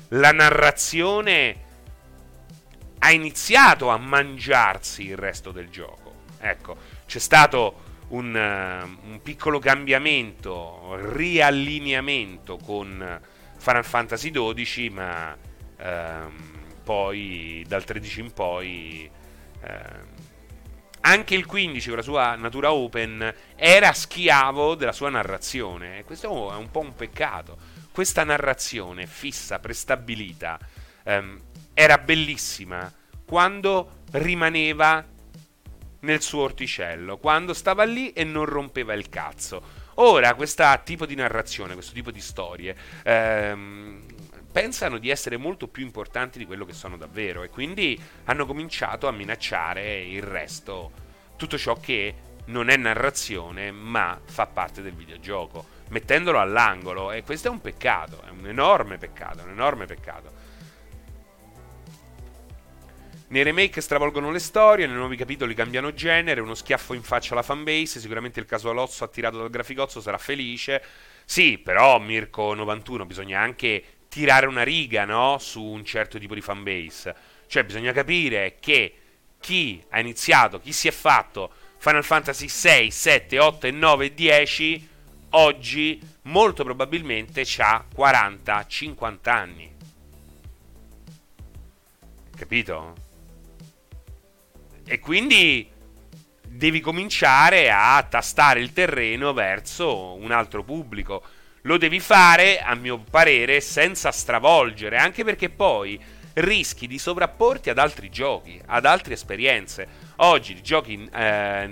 [0.10, 1.69] la narrazione
[2.99, 6.21] ha iniziato a mangiarsi il resto del gioco.
[6.39, 13.21] Ecco, c'è stato un, uh, un piccolo cambiamento, riallineamento con
[13.62, 16.32] Final Fantasy XII, ma uh,
[16.84, 19.09] poi dal 13 in poi
[19.62, 20.20] uh,
[21.03, 26.55] anche il 15 con la sua natura open era schiavo della sua narrazione questo è
[26.55, 27.57] un po' un peccato
[27.91, 30.57] questa narrazione fissa, prestabilita,
[31.03, 31.39] ehm,
[31.74, 32.91] era bellissima
[33.26, 35.05] quando rimaneva
[35.99, 39.80] nel suo orticello, quando stava lì e non rompeva il cazzo.
[39.95, 44.03] Ora, questo tipo di narrazione, questo tipo di storie, ehm,
[44.51, 49.07] pensano di essere molto più importanti di quello che sono davvero e quindi hanno cominciato
[49.07, 50.91] a minacciare il resto,
[51.37, 52.15] tutto ciò che
[52.45, 58.23] non è narrazione ma fa parte del videogioco, mettendolo all'angolo e questo è un peccato,
[58.25, 60.40] è un enorme peccato, un enorme peccato.
[63.32, 67.41] Nei remake stravolgono le storie, nei nuovi capitoli cambiano genere, uno schiaffo in faccia alla
[67.41, 70.84] fanbase, sicuramente il caso Alozzo attirato dal graficozzo sarà felice.
[71.23, 75.38] Sì, però Mirko 91 bisogna anche tirare una riga, no?
[75.39, 77.15] Su un certo tipo di fanbase.
[77.47, 78.95] Cioè bisogna capire che
[79.39, 84.13] chi ha iniziato, chi si è fatto Final Fantasy 6, 7, 8 e 9 e
[84.13, 84.89] 10
[85.29, 89.73] oggi molto probabilmente ha 40, 50 anni.
[92.36, 93.09] Capito?
[94.91, 95.65] E quindi
[96.45, 101.23] devi cominciare a tastare il terreno verso un altro pubblico.
[101.61, 105.97] Lo devi fare, a mio parere, senza stravolgere, anche perché poi
[106.33, 109.87] rischi di sovrapporti ad altri giochi, ad altre esperienze.
[110.17, 111.69] Oggi di giochi eh,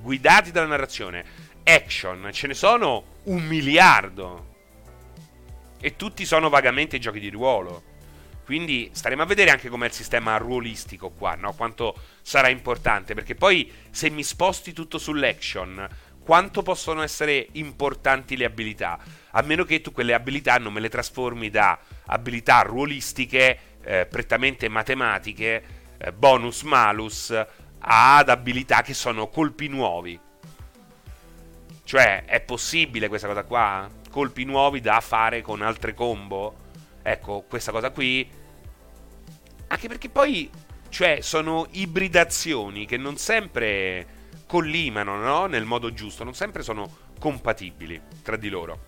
[0.00, 1.22] guidati dalla narrazione,
[1.64, 4.54] action, ce ne sono un miliardo.
[5.78, 7.82] E tutti sono vagamente giochi di ruolo.
[8.48, 11.52] Quindi staremo a vedere anche com'è il sistema ruolistico qua, no?
[11.52, 15.86] Quanto sarà importante, perché poi se mi sposti tutto sull'action,
[16.24, 18.98] quanto possono essere importanti le abilità?
[19.32, 24.66] A meno che tu quelle abilità non me le trasformi da abilità ruolistiche, eh, prettamente
[24.70, 25.62] matematiche,
[25.98, 27.30] eh, bonus malus,
[27.80, 30.18] ad abilità che sono colpi nuovi.
[31.84, 33.86] Cioè, è possibile questa cosa qua?
[34.10, 36.67] Colpi nuovi da fare con altre combo?
[37.02, 38.46] Ecco, questa cosa qui
[39.68, 40.50] anche perché poi,
[40.88, 45.46] cioè, sono ibridazioni che non sempre collimano, no?
[45.46, 48.86] Nel modo giusto, non sempre sono compatibili tra di loro.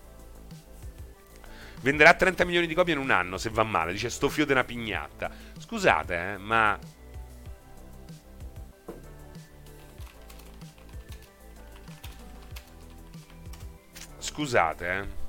[1.81, 4.63] Venderà 30 milioni di copie in un anno, se va male, dice sto fio della
[4.63, 5.31] pignatta.
[5.57, 6.79] Scusate, eh, ma...
[14.17, 15.20] Scusate, eh.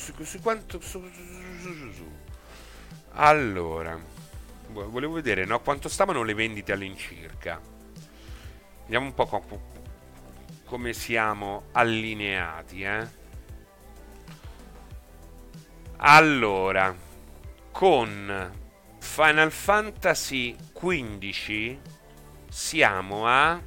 [0.00, 0.80] Su, su quanto...
[0.80, 2.10] Su, su,
[3.12, 4.02] allora,
[4.68, 7.60] volevo vedere no, quanto stavano le vendite all'incirca.
[8.84, 9.60] Vediamo un po' co-
[10.64, 12.82] come siamo allineati.
[12.82, 13.06] Eh?
[15.98, 16.96] Allora,
[17.70, 18.52] con
[19.00, 21.76] Final Fantasy XV
[22.48, 23.60] siamo a...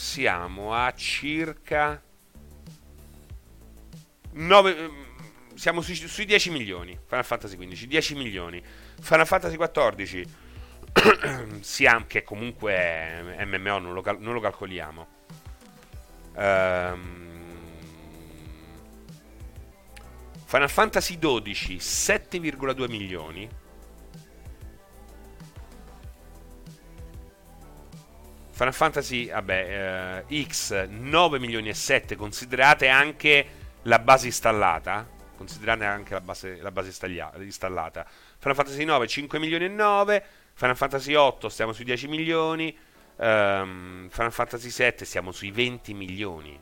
[0.00, 2.02] Siamo a circa
[4.32, 6.98] 9, ehm, siamo sui, sui 10 milioni.
[7.04, 8.62] Final Fantasy 15, 10 milioni.
[8.98, 10.24] Final Fantasy 14,
[11.60, 15.06] siamo, che comunque è MMO, non lo, non lo calcoliamo.
[16.34, 17.28] Um,
[20.46, 23.46] Final Fantasy 12, 7,2 milioni.
[28.60, 33.46] Final Fantasy, vabbè, uh, X 9 milioni e 7, considerate anche
[33.84, 36.90] la base installata, considerate anche la base, la base
[37.38, 38.06] installata.
[38.38, 42.76] Final Fantasy 9 5 milioni e 9, Final Fantasy 8 stiamo sui 10 milioni,
[43.16, 46.60] um, Final Fantasy 7 stiamo sui 20 milioni.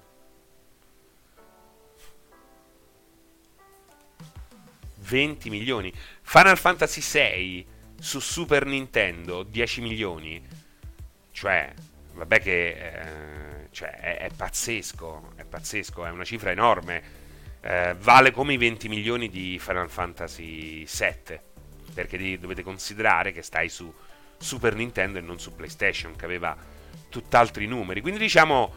[4.99, 5.93] 20 milioni.
[6.23, 7.67] Final Fantasy 6
[7.99, 10.67] su Super Nintendo 10 milioni.
[11.33, 11.73] Cioè,
[12.19, 17.27] vabbè che eh, cioè, è, è, pazzesco, è pazzesco, è una cifra enorme.
[17.61, 21.41] Eh, vale come i 20 milioni di Final Fantasy VII,
[21.95, 23.93] perché dovete considerare che stai su
[24.37, 26.57] Super Nintendo e non su PlayStation, che aveva
[27.09, 28.01] tutt'altri numeri.
[28.01, 28.75] Quindi diciamo,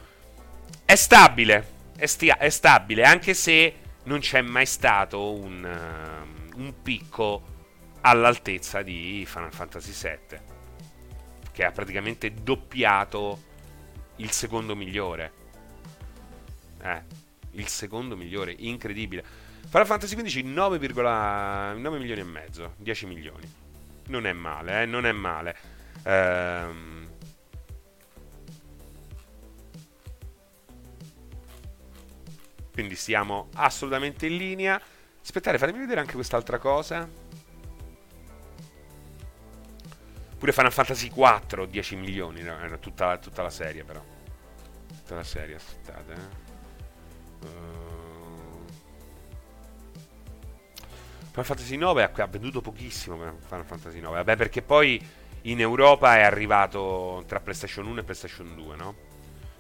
[0.85, 1.67] è stabile,
[1.97, 7.49] è, stia- è stabile, anche se non c'è mai stato un, uh, un picco
[8.01, 10.50] all'altezza di Final Fantasy VII
[11.51, 13.49] che ha praticamente doppiato
[14.17, 15.31] il secondo migliore.
[16.81, 17.01] Eh,
[17.51, 19.23] il secondo migliore, incredibile.
[19.67, 23.49] Final Fantasy XV 9,9 milioni e mezzo, 10 milioni.
[24.07, 25.55] Non è male, eh, non è male.
[26.03, 27.09] Ehm...
[32.73, 34.81] Quindi stiamo assolutamente in linea.
[35.21, 37.07] Aspettate, fatemi vedere anche quest'altra cosa.
[40.41, 42.57] Pure Final Fantasy 4 10 milioni, no?
[42.59, 44.03] Era tutta, tutta, la serie però.
[44.87, 46.13] Tutta la serie, aspettate.
[46.13, 47.45] Eh.
[47.45, 48.65] Uh...
[51.29, 54.15] Final Fantasy 9 ha, venduto pochissimo Final Fantasy 9.
[54.15, 54.99] Vabbè, perché poi
[55.41, 58.95] in Europa è arrivato tra PlayStation 1 e PlayStation 2, no?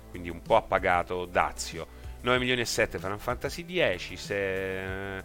[0.09, 1.85] Quindi un po' ha pagato Dazio.
[2.21, 5.23] 9 milioni e 7 Final Fantasy 10, se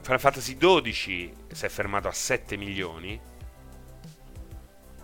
[0.00, 3.18] Final Fantasy 12 si è fermato a 7 milioni.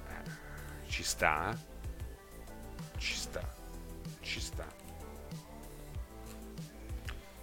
[0.07, 1.59] Eh, ci sta.
[2.99, 3.55] Ci sta.
[4.21, 4.67] Ci sta.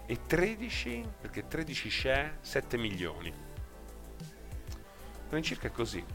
[0.05, 1.10] E 13?
[1.22, 3.34] Perché 13 c'è 7 milioni.
[5.30, 6.05] All'incirca è così.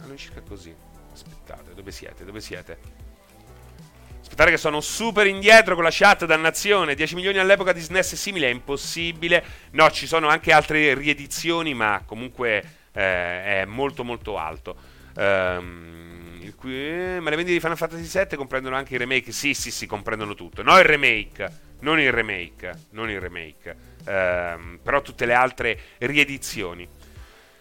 [0.00, 0.76] All'incirca è così.
[1.12, 2.26] Aspettate, dove siete?
[2.26, 2.78] Dove siete?
[4.36, 6.94] Aspettare che sono super indietro con la chat, dannazione.
[6.94, 9.42] 10 milioni all'epoca di SNES simile, è impossibile.
[9.70, 12.62] No, ci sono anche altre riedizioni, ma comunque
[12.92, 14.76] eh, è molto molto alto.
[15.16, 16.70] Um, qui,
[17.18, 19.32] ma le vendite di Final Fantasy VII comprendono anche i remake?
[19.32, 20.62] Sì, sì, sì, comprendono tutto.
[20.62, 23.74] No, il remake, non il remake, non il remake.
[24.04, 26.86] Um, però tutte le altre riedizioni.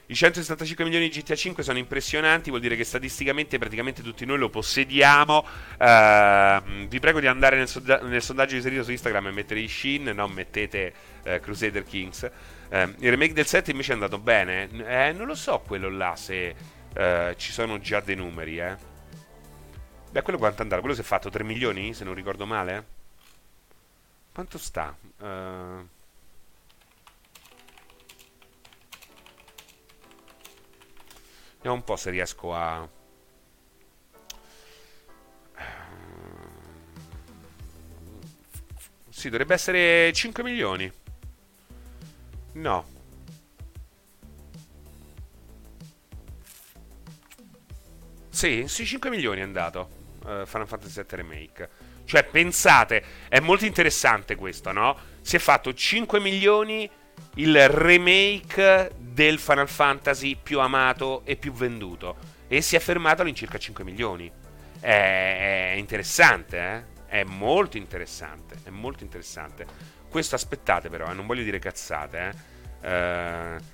[0.08, 4.38] I 175 milioni di GTA 5 sono impressionanti, vuol dire che statisticamente praticamente tutti noi
[4.38, 5.43] lo possediamo.
[5.80, 9.68] Uh, vi prego di andare nel, sonda- nel, sondaggio inserito su Instagram e mettere i
[9.68, 10.93] Shin, non mettete
[11.24, 12.30] uh, Crusader Kings.
[12.70, 14.70] Uh, il remake del 7 invece è andato bene.
[14.86, 16.56] Eh, non lo so quello là se
[16.93, 18.78] eh, ci sono già dei numeri, eh.
[20.12, 20.82] Beh, quello quanto andato?
[20.82, 22.86] Quello si è fatto 3 milioni, se non ricordo male?
[24.32, 24.95] Quanto sta?
[25.20, 25.95] Uh...
[31.66, 32.88] Vediamo un po' se riesco a...
[39.09, 40.91] Sì, dovrebbe essere 5 milioni.
[42.53, 42.86] No.
[48.30, 49.89] Sì, sì, 5 milioni è andato.
[50.24, 51.70] Uh, Final Fantasy VII Remake.
[52.03, 54.95] Cioè, pensate, è molto interessante questo, no?
[55.22, 56.88] Si è fatto 5 milioni
[57.38, 62.18] il remake del Final Fantasy più amato e più venduto
[62.49, 64.30] e si è fermato all'incirca 5 milioni.
[64.78, 66.93] È, interessante, eh?
[67.07, 69.66] È molto interessante, è molto interessante.
[70.09, 71.13] Questo aspettate però, eh?
[71.13, 72.36] non voglio dire cazzate,
[72.82, 73.57] eh?
[73.57, 73.74] Uh...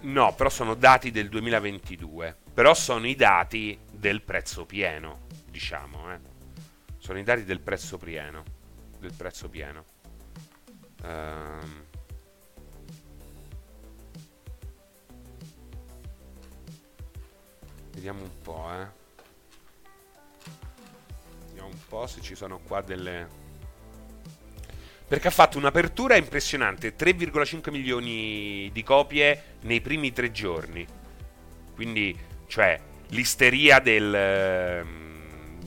[0.00, 2.36] No, però sono dati del 2022.
[2.52, 6.18] Però sono i dati del prezzo pieno, diciamo, eh?
[6.98, 8.42] Sono i dati del prezzo pieno.
[8.98, 9.84] Del prezzo pieno.
[11.04, 11.90] Um,
[17.92, 18.86] vediamo un po', eh.
[21.46, 23.40] Vediamo un po' se ci sono qua delle...
[25.06, 30.86] Perché ha fatto un'apertura impressionante, 3,5 milioni di copie nei primi tre giorni.
[31.74, 32.16] Quindi,
[32.46, 34.14] cioè, l'isteria del...
[34.14, 35.58] Ehm,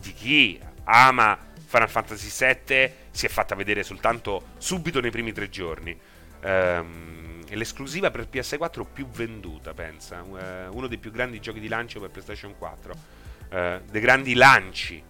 [0.00, 5.48] di chi ama Final Fantasy VII si è fatta vedere soltanto subito nei primi tre
[5.48, 5.98] giorni.
[6.42, 10.22] Um, è l'esclusiva per PS4 più venduta, pensa.
[10.22, 12.92] Uh, uno dei più grandi giochi di lancio per PlayStation 4.
[12.92, 15.02] Uh, eh, dei grandi lanci.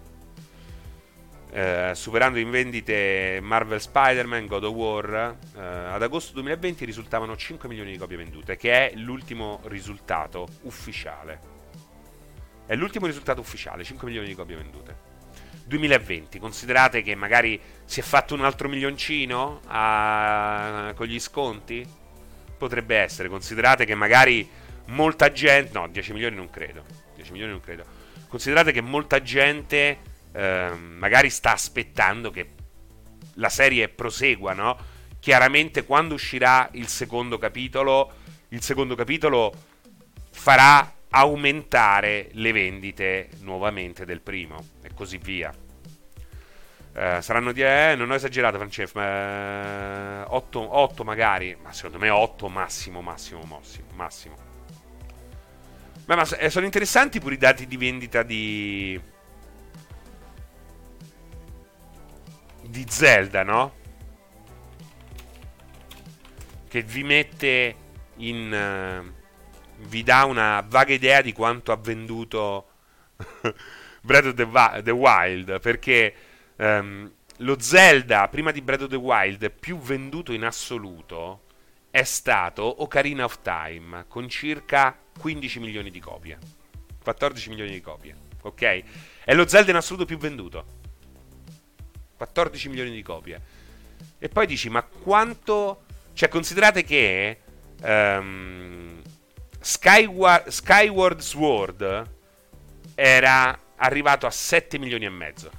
[1.51, 7.91] Uh, superando in vendite Marvel Spider-Man, God of War, ad agosto 2020 risultavano 5 milioni
[7.91, 11.53] di copie vendute, che è l'ultimo risultato ufficiale.
[12.67, 15.13] È l'ultimo risultato ufficiale, 5 milioni di copie vendute.
[15.65, 20.93] 2020, considerate che magari si è fatto un altro milioncino a...
[20.95, 22.03] con gli sconti?
[22.57, 24.47] Potrebbe essere, considerate che magari
[24.87, 25.71] molta gente...
[25.73, 26.83] No, 10 milioni non credo.
[27.15, 27.83] 10 milioni non credo.
[28.27, 29.97] Considerate che molta gente
[30.31, 32.49] eh, magari sta aspettando che
[33.35, 34.77] la serie prosegua, no?
[35.19, 38.11] Chiaramente quando uscirà il secondo capitolo,
[38.49, 39.53] il secondo capitolo
[40.31, 45.53] farà aumentare le vendite nuovamente del primo e così via.
[46.95, 51.97] Uh, saranno 10, eh, non ho esagerato Francesco, ma 8, uh, 8 magari, ma secondo
[51.97, 54.35] me 8 massimo, massimo, massimo, massimo.
[56.05, 58.97] Beh, ma eh, sono interessanti pure i dati di vendita di...
[62.61, 63.73] di Zelda, no?
[66.69, 67.75] Che vi mette
[68.15, 69.03] in...
[69.03, 69.23] Uh,
[69.87, 72.67] vi dà una vaga idea di quanto ha venduto
[73.99, 76.15] Breath of the, the Wild, perché
[76.57, 81.43] um, lo Zelda, prima di Breath of the Wild, più venduto in assoluto
[81.89, 86.37] è stato Ocarina of Time, con circa 15 milioni di copie.
[87.03, 88.83] 14 milioni di copie, ok?
[89.23, 90.65] È lo Zelda in assoluto più venduto.
[92.17, 93.41] 14 milioni di copie.
[94.17, 95.83] E poi dici, ma quanto
[96.13, 97.39] Cioè, considerate che
[97.81, 99.01] um,
[99.59, 102.09] Skyward, Skyward Sword
[102.95, 105.51] era arrivato a 7 milioni e mezzo.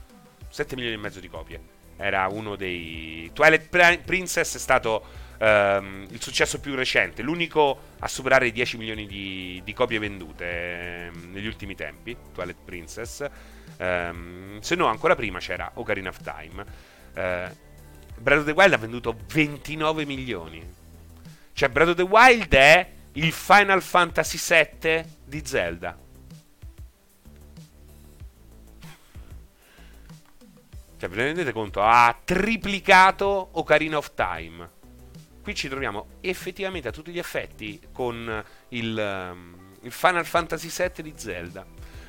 [0.56, 1.60] 7 milioni e mezzo di copie.
[1.98, 3.30] Era uno dei...
[3.34, 5.04] Twilight Princess è stato
[5.38, 11.10] um, il successo più recente, l'unico a superare i 10 milioni di, di copie vendute
[11.12, 13.26] um, negli ultimi tempi, Twilight Princess.
[13.76, 16.64] Um, se no, ancora prima c'era Ocarina of Time.
[17.14, 17.54] Uh,
[18.18, 20.66] Breath of the Wild ha venduto 29 milioni.
[21.52, 26.04] Cioè, Breath of the Wild è il Final Fantasy VII di Zelda.
[30.98, 31.82] Cioè, vi rendete conto?
[31.82, 34.70] Ha triplicato Ocarina of Time.
[35.42, 41.02] Qui ci troviamo effettivamente a tutti gli effetti con il, um, il Final Fantasy VII
[41.02, 41.66] di Zelda.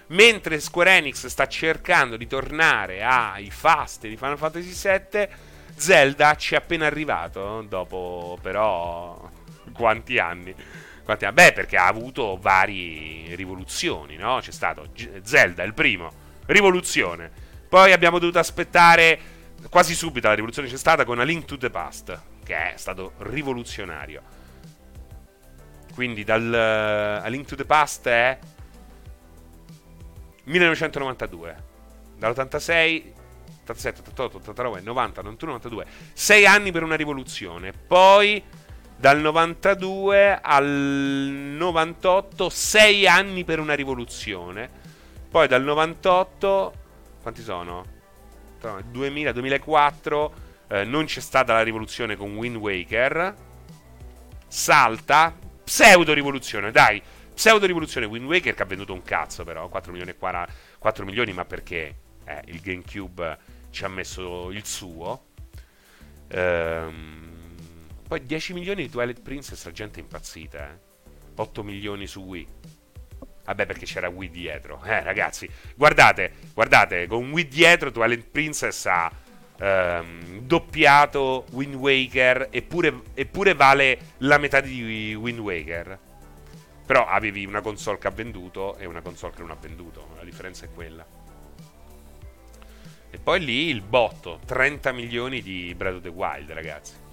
[0.08, 5.28] Mentre Square Enix sta cercando di tornare ai fast di Final Fantasy VII,
[5.76, 7.66] Zelda ci è appena arrivato.
[7.68, 9.30] Dopo, però,
[9.74, 10.56] quanti anni?
[11.04, 11.36] Quanti anni?
[11.36, 14.40] Beh, perché ha avuto varie rivoluzioni, no?
[14.40, 14.92] C'è stato
[15.24, 16.10] Zelda, il primo,
[16.46, 19.20] rivoluzione poi abbiamo dovuto aspettare
[19.70, 23.13] quasi subito la rivoluzione c'è stata con A Link to the Past, che è stato
[23.20, 24.22] rivoluzionario.
[25.93, 28.38] Quindi dal uh, A Link to the Past è
[30.43, 31.65] 1992.
[32.18, 33.15] Dall'86
[33.68, 35.86] 87, 88, 89, 90, 91, 92.
[36.13, 37.74] 6 anni per una rivoluzione.
[37.74, 38.41] Poi
[38.95, 44.70] dal 92 al 98 6 anni per una rivoluzione.
[45.30, 46.74] Poi dal 98
[47.28, 47.86] quanti sono?
[48.90, 50.34] 2000, 2004,
[50.70, 53.36] eh, non c'è stata la rivoluzione con Wind Waker.
[54.48, 57.02] Salta, pseudo rivoluzione, dai,
[57.34, 61.34] pseudo rivoluzione Wind Waker che ha venduto un cazzo però, 4 milioni, 40, 4 milioni
[61.34, 63.38] ma perché eh, il GameCube
[63.72, 65.26] ci ha messo il suo.
[66.30, 67.56] Ehm,
[68.08, 70.80] poi 10 milioni di Twilight Princess, la gente è impazzita, eh.
[71.36, 72.48] 8 milioni su Wii.
[73.48, 74.82] Vabbè, perché c'era Wii dietro.
[74.84, 79.10] Eh, ragazzi, guardate, guardate, con Wii dietro Twilight Princess ha
[79.58, 85.98] ehm, doppiato Wind Waker eppure, eppure vale la metà di Wind Waker.
[86.86, 90.10] Però avevi una console che ha venduto e una console che non ha venduto.
[90.18, 91.06] La differenza è quella.
[93.10, 97.07] E poi lì il botto, 30 milioni di Breath of the Wild, ragazzi.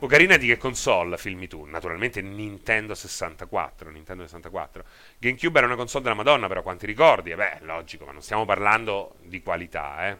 [0.00, 1.64] Ocarina di che console filmi tu?
[1.64, 3.90] Naturalmente Nintendo 64.
[3.90, 4.84] Nintendo 64.
[5.18, 7.32] GameCube era una console della Madonna, però quanti ricordi?
[7.32, 10.16] E beh, logico, ma non stiamo parlando di qualità, eh.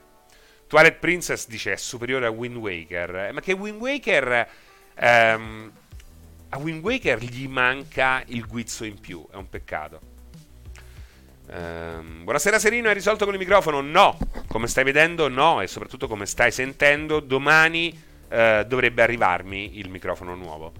[0.66, 3.16] Twilight Princess dice è superiore a Wind Waker.
[3.16, 4.48] Eh, ma che Wind Waker.
[4.96, 5.72] Ehm,
[6.48, 9.26] a Wind Waker gli manca il guizzo in più.
[9.30, 10.00] È un peccato.
[11.50, 13.80] Ehm, buonasera Serino, hai risolto con il microfono?
[13.80, 14.18] No.
[14.48, 15.60] Come stai vedendo, no.
[15.60, 20.72] E soprattutto come stai sentendo, domani eh, dovrebbe arrivarmi il microfono nuovo.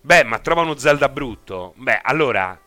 [0.00, 1.74] Beh, ma trova uno Zelda brutto.
[1.76, 2.58] Beh, allora,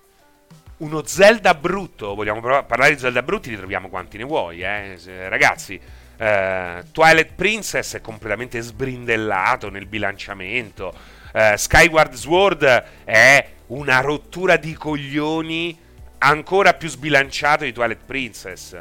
[0.77, 4.97] uno Zelda brutto, vogliamo parlare di Zelda brutti, li troviamo quanti ne vuoi, eh?
[5.29, 5.79] Ragazzi,
[6.17, 10.93] eh, Twilight Princess è completamente sbrindellato nel bilanciamento.
[11.31, 15.77] Eh, Skyward Sword è una rottura di coglioni
[16.17, 18.77] ancora più sbilanciato di Twilight Princess.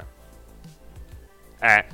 [1.61, 1.85] Eh,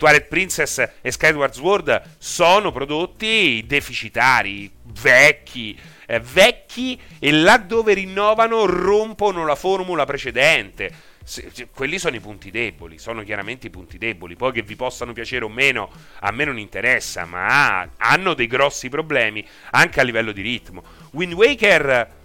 [0.00, 9.44] Twilight Princess e Skyward Sword sono prodotti deficitari, vecchi, eh, vecchi e laddove rinnovano rompono
[9.44, 10.90] la formula precedente.
[11.22, 14.36] Se, se, quelli sono i punti deboli, sono chiaramente i punti deboli.
[14.36, 15.90] Poi che vi possano piacere o meno,
[16.20, 20.82] a me non interessa, ma hanno dei grossi problemi anche a livello di ritmo.
[21.10, 22.19] Wind Waker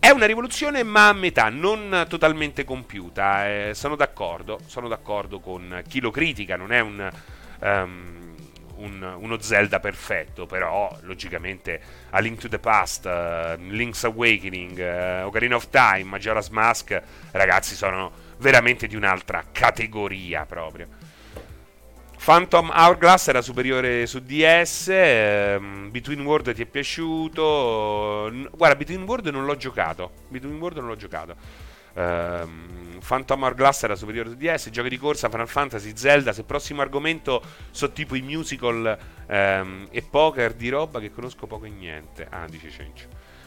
[0.00, 3.48] è una rivoluzione ma a metà, non totalmente compiuta.
[3.48, 7.10] Eh, sono d'accordo, sono d'accordo con chi lo critica, non è un,
[7.60, 8.34] um,
[8.76, 11.80] un, uno Zelda perfetto, però logicamente
[12.10, 17.74] A Link to the Past, uh, Link's Awakening, uh, Ocarina of Time, Majora's Mask, ragazzi
[17.74, 20.86] sono veramente di un'altra categoria proprio.
[22.22, 24.88] Phantom Hourglass era superiore su DS.
[24.90, 28.30] Ehm, Between World ti è piaciuto?
[28.52, 30.10] Guarda, Between World non l'ho giocato.
[30.28, 31.36] Between World non l'ho giocato.
[31.94, 34.68] Ehm, Phantom Hourglass era superiore su DS.
[34.70, 36.32] Giochi di corsa, Final Fantasy, Zelda.
[36.32, 41.64] Se prossimo argomento sono tipo i musical ehm, e poker di roba che conosco poco
[41.66, 42.26] e niente.
[42.28, 43.06] Ah, dice Cencio.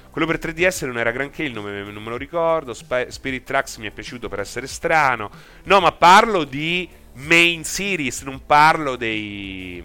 [0.10, 2.74] Quello per 3DS non era granché, il nome non me lo ricordo.
[2.74, 5.30] Sp- Spirit Tracks mi è piaciuto per essere strano.
[5.64, 9.84] No, ma parlo di main series, non parlo dei,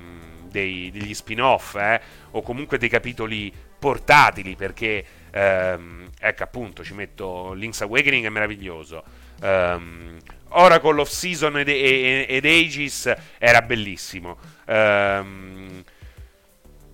[0.48, 2.00] dei, degli spin-off eh,
[2.32, 9.04] o comunque dei capitoli portatili perché ehm, ecco appunto ci metto Link's Awakening è meraviglioso
[9.42, 10.16] um,
[10.48, 15.84] Oracle of Season ed, ed, ed, Aegis era bellissimo um,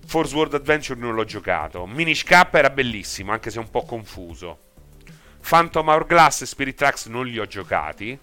[0.05, 1.87] Force World Adventure non l'ho giocato.
[1.87, 4.59] Minish Cap era bellissimo, anche se un po' confuso.
[5.47, 8.19] Phantom Hourglass e Spirit Tracks non li ho giocati.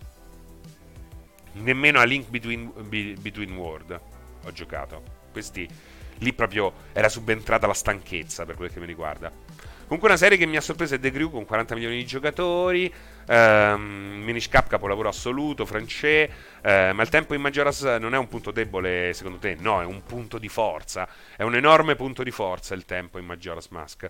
[1.53, 4.01] Nemmeno a Link Between, Be, Between World
[4.45, 5.03] ho giocato.
[5.33, 5.69] Questi
[6.19, 9.31] lì proprio era subentrata la stanchezza per quel che mi riguarda.
[9.91, 12.93] Comunque una serie che mi ha sorpreso è The Crew con 40 milioni di giocatori,
[13.27, 16.31] ehm, Minish Cap capolavoro assoluto, francese,
[16.63, 19.57] eh, ma il tempo in Majora's non è un punto debole secondo te?
[19.59, 23.27] No, è un punto di forza, è un enorme punto di forza il tempo in
[23.27, 24.09] Majora's Mask.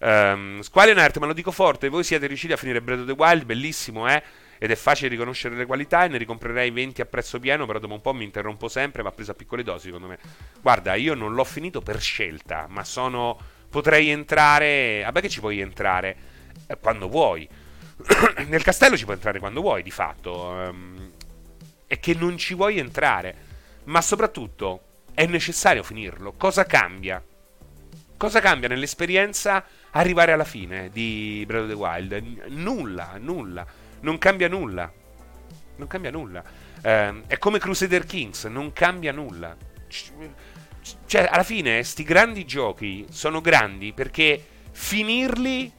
[0.00, 3.12] Um, Squalion Earth, ma lo dico forte, voi siete riusciti a finire Breath of the
[3.12, 4.22] Wild, bellissimo, eh?
[4.58, 7.94] Ed è facile riconoscere le qualità e ne ricomprerei 20 a prezzo pieno, però dopo
[7.94, 10.18] un po' mi interrompo sempre, va preso a piccole dosi, secondo me.
[10.60, 13.38] Guarda, io non l'ho finito per scelta, ma sono...
[13.68, 15.02] potrei entrare...
[15.04, 16.16] Vabbè che ci puoi entrare
[16.66, 17.48] eh, quando vuoi.
[18.46, 20.48] Nel castello ci puoi entrare quando vuoi, di fatto.
[20.48, 21.10] Um,
[21.86, 23.52] è che non ci vuoi entrare.
[23.84, 24.80] Ma soprattutto,
[25.14, 26.32] è necessario finirlo.
[26.36, 27.22] Cosa cambia?
[28.16, 32.46] Cosa cambia nell'esperienza arrivare alla fine di Breath of the Wild?
[32.48, 33.66] Nulla, nulla.
[34.04, 34.92] Non cambia nulla.
[35.76, 36.44] Non cambia nulla.
[36.82, 39.56] Eh, è come Crusader Kings, non cambia nulla.
[41.06, 45.72] Cioè, alla fine, sti grandi giochi sono grandi perché finirli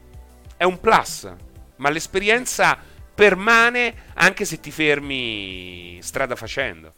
[0.57, 1.31] è un plus,
[1.75, 2.75] ma l'esperienza
[3.13, 6.93] permane anche se ti fermi strada facendo.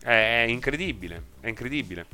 [0.00, 2.06] È incredibile, è incredibile.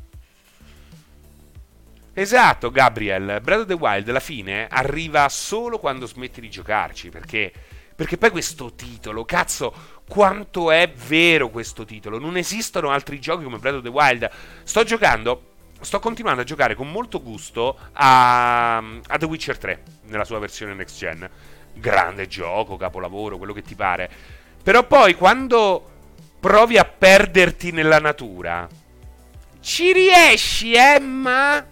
[2.15, 3.41] Esatto, Gabriel.
[3.43, 7.09] Breath of the Wild alla fine arriva solo quando smetti di giocarci.
[7.09, 7.51] Perché?
[7.95, 9.73] Perché poi questo titolo, cazzo,
[10.09, 12.19] quanto è vero questo titolo?
[12.19, 14.31] Non esistono altri giochi come Breath of the Wild.
[14.63, 15.51] Sto giocando.
[15.81, 20.75] Sto continuando a giocare con molto gusto a, a The Witcher 3 nella sua versione
[20.75, 21.29] next gen.
[21.75, 24.11] Grande gioco, capolavoro, quello che ti pare.
[24.63, 25.91] Però poi quando
[26.39, 28.69] provi a perderti nella natura,
[29.61, 30.73] ci riesci?
[30.73, 31.65] Eh, ma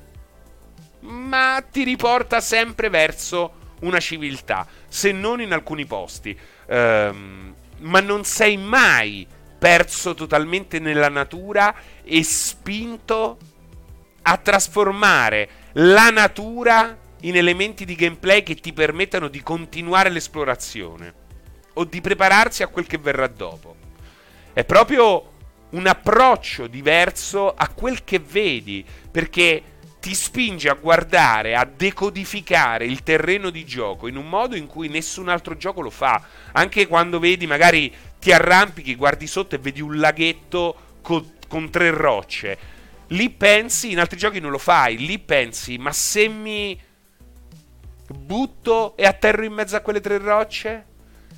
[1.71, 6.39] ti riporta sempre verso una civiltà, se non in alcuni posti.
[6.67, 9.27] Um, ma non sei mai
[9.59, 13.39] perso totalmente nella natura e spinto
[14.23, 21.15] a trasformare la natura in elementi di gameplay che ti permettano di continuare l'esplorazione
[21.75, 23.77] o di prepararsi a quel che verrà dopo.
[24.53, 25.33] È proprio
[25.71, 29.63] un approccio diverso a quel che vedi, perché
[30.01, 34.89] ti spinge a guardare, a decodificare il terreno di gioco in un modo in cui
[34.89, 36.23] nessun altro gioco lo fa.
[36.53, 41.91] Anche quando vedi, magari ti arrampichi, guardi sotto e vedi un laghetto con, con tre
[41.91, 42.59] rocce.
[43.09, 46.81] Lì pensi, in altri giochi non lo fai, lì pensi, ma se mi
[48.07, 50.87] butto e atterro in mezzo a quelle tre rocce?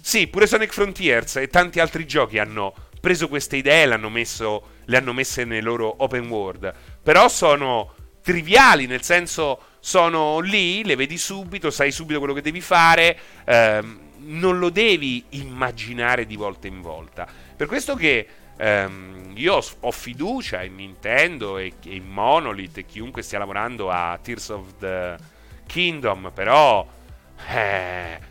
[0.00, 5.12] Sì, pure Sonic Frontiers e tanti altri giochi hanno preso queste idee e le hanno,
[5.12, 6.72] messe nei loro open world.
[7.02, 12.60] Però sono triviali, nel senso sono lì, le vedi subito, sai subito quello che devi
[12.60, 17.26] fare, ehm, non lo devi immaginare di volta in volta.
[17.56, 23.22] Per questo che ehm, io ho fiducia in Nintendo e, e in Monolith e chiunque
[23.22, 25.16] stia lavorando a Tears of the
[25.66, 26.86] Kingdom, però...
[27.48, 28.30] Eh,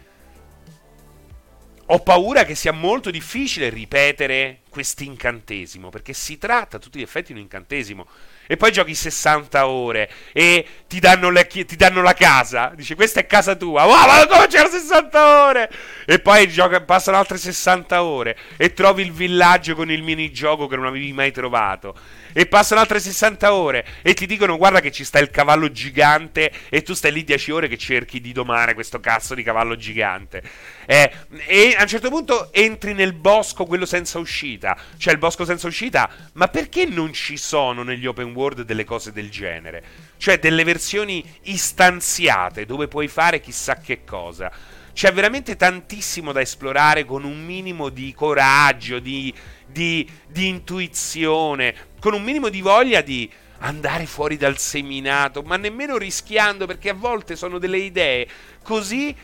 [1.93, 7.01] ho paura che sia molto difficile ripetere questo incantesimo, perché si tratta a tutti gli
[7.01, 8.07] effetti di un incantesimo
[8.47, 12.71] e poi giochi 60 ore e ti danno, le, ti danno la casa.
[12.75, 13.83] Dici, questa è casa tua.
[13.83, 15.71] Wow, ma come c'erano 60 ore?
[16.05, 20.75] E poi gioca, passano altre 60 ore e trovi il villaggio con il minigioco che
[20.75, 21.95] non avevi mai trovato
[22.33, 26.51] e passano altre 60 ore e ti dicono guarda che ci sta il cavallo gigante
[26.69, 30.41] e tu stai lì 10 ore che cerchi di domare questo cazzo di cavallo gigante.
[30.85, 31.11] Eh,
[31.47, 35.67] e a un certo punto entri nel bosco, quello senza uscita, cioè il bosco senza
[35.67, 39.83] uscita, ma perché non ci sono negli open world delle cose del genere?
[40.17, 44.51] Cioè delle versioni istanziate dove puoi fare chissà che cosa.
[44.93, 49.33] C'è veramente tantissimo da esplorare con un minimo di coraggio, di,
[49.65, 53.29] di, di intuizione, con un minimo di voglia di
[53.59, 58.27] andare fuori dal seminato, ma nemmeno rischiando perché a volte sono delle idee
[58.63, 59.15] così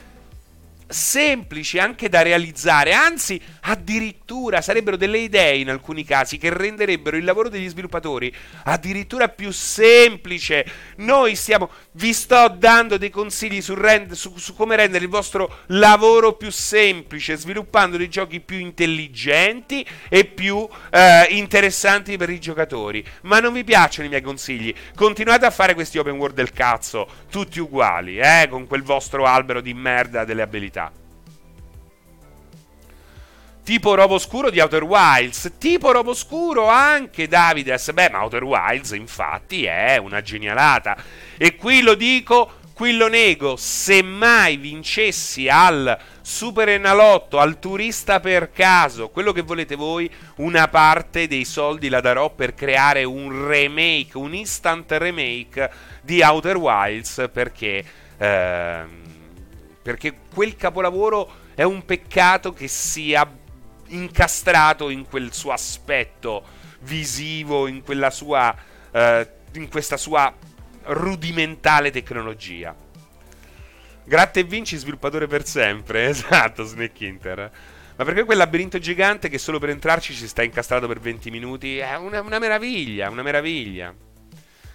[0.87, 7.23] semplici anche da realizzare, anzi addirittura sarebbero delle idee in alcuni casi che renderebbero il
[7.23, 8.33] lavoro degli sviluppatori
[8.63, 10.65] addirittura più semplice.
[10.97, 15.63] Noi stiamo, vi sto dando dei consigli su, rend, su, su come rendere il vostro
[15.67, 23.05] lavoro più semplice, sviluppando dei giochi più intelligenti e più eh, interessanti per i giocatori.
[23.21, 24.73] Ma non vi piacciono i miei consigli?
[24.95, 29.61] Continuate a fare questi open world del cazzo, tutti uguali, eh, con quel vostro albero
[29.61, 30.76] di merda delle abilità.
[33.67, 37.91] Tipo Robo Scuro di Outer Wilds, tipo Robo Scuro anche Davides.
[37.91, 40.95] Beh, ma Outer Wilds infatti è una genialata.
[41.35, 48.21] E qui lo dico, qui lo nego, se mai vincessi al Super Enalotto, al turista
[48.21, 53.49] per caso, quello che volete voi, una parte dei soldi la darò per creare un
[53.49, 55.69] remake, un instant remake
[56.03, 57.83] di Outer Wilds perché...
[58.17, 59.05] Ehm,
[59.81, 63.25] perché quel capolavoro è un peccato che sia
[63.87, 66.43] incastrato in quel suo aspetto
[66.79, 68.55] visivo, in quella sua
[68.91, 70.33] eh, in questa sua
[70.83, 72.75] rudimentale tecnologia.
[74.03, 76.07] Gratte e vinci, sviluppatore per sempre.
[76.09, 77.51] Esatto, Snake Inter.
[77.95, 81.77] Ma perché quel labirinto gigante che solo per entrarci ci sta incastrato per 20 minuti
[81.79, 83.93] è una, una meraviglia, una meraviglia.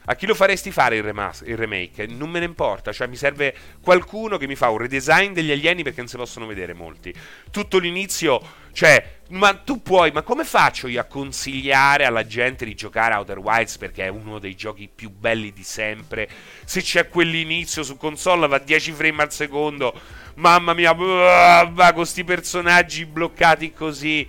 [0.07, 2.07] A chi lo faresti fare il, remas- il, remake?
[2.07, 5.85] Non me ne importa, cioè mi serve qualcuno che mi fa un redesign degli alieni
[5.85, 7.15] perché non si possono vedere molti.
[7.53, 8.41] Tutto l'inizio,
[8.73, 13.39] cioè, ma tu puoi, ma come faccio io a consigliare alla gente di giocare Outer
[13.39, 16.29] Wilds perché è uno dei giochi più belli di sempre?
[16.65, 19.95] Se c'è quell'inizio su console va a 10 frame al secondo,
[20.35, 24.29] mamma mia, con questi personaggi bloccati così,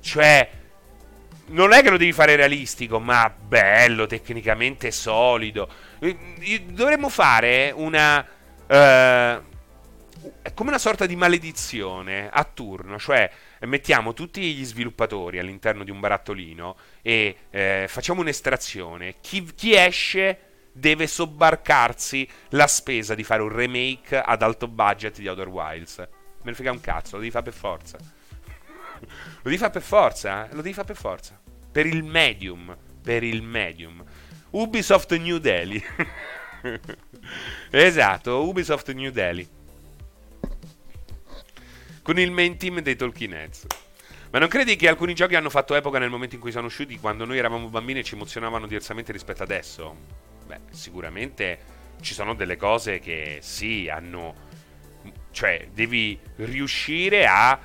[0.00, 0.62] cioè
[1.48, 5.68] non è che lo devi fare realistico, ma bello, tecnicamente solido.
[6.66, 8.26] Dovremmo fare una.
[8.66, 9.52] Uh,
[10.54, 13.30] come una sorta di maledizione a turno, cioè
[13.60, 19.16] mettiamo tutti gli sviluppatori all'interno di un barattolino e eh, facciamo un'estrazione.
[19.20, 20.38] Chi, chi esce
[20.72, 25.98] deve sobbarcarsi la spesa di fare un remake ad alto budget di Outer Wilds.
[25.98, 27.98] Me ne frega un cazzo, lo devi fare per forza.
[29.06, 30.54] Lo devi fare per forza, eh?
[30.54, 31.40] lo devi fare per forza.
[31.70, 34.04] Per il medium, per il medium.
[34.50, 35.82] Ubisoft New Delhi.
[37.70, 39.48] esatto, Ubisoft New Delhi.
[42.02, 43.66] Con il main team dei Talking Heads.
[44.30, 46.98] Ma non credi che alcuni giochi hanno fatto epoca nel momento in cui sono usciti,
[46.98, 49.96] quando noi eravamo bambini e ci emozionavano diversamente rispetto adesso?
[50.46, 51.58] Beh, sicuramente
[52.00, 54.52] ci sono delle cose che sì, hanno...
[55.30, 57.58] Cioè, devi riuscire a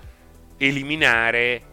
[0.60, 1.64] eliminare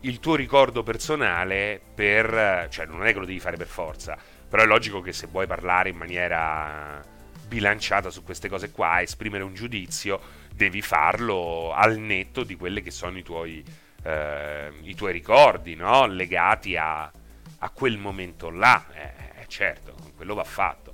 [0.00, 2.68] il tuo ricordo personale per...
[2.70, 4.16] cioè non è che lo devi fare per forza,
[4.48, 7.02] però è logico che se vuoi parlare in maniera
[7.46, 10.20] bilanciata su queste cose qua, esprimere un giudizio,
[10.54, 13.64] devi farlo al netto di quelli che sono i tuoi,
[14.02, 16.06] eh, i tuoi ricordi, no?
[16.06, 17.10] legati a,
[17.58, 18.84] a, quel momento là.
[18.92, 20.92] Eh, eh, certo, quello va fatto.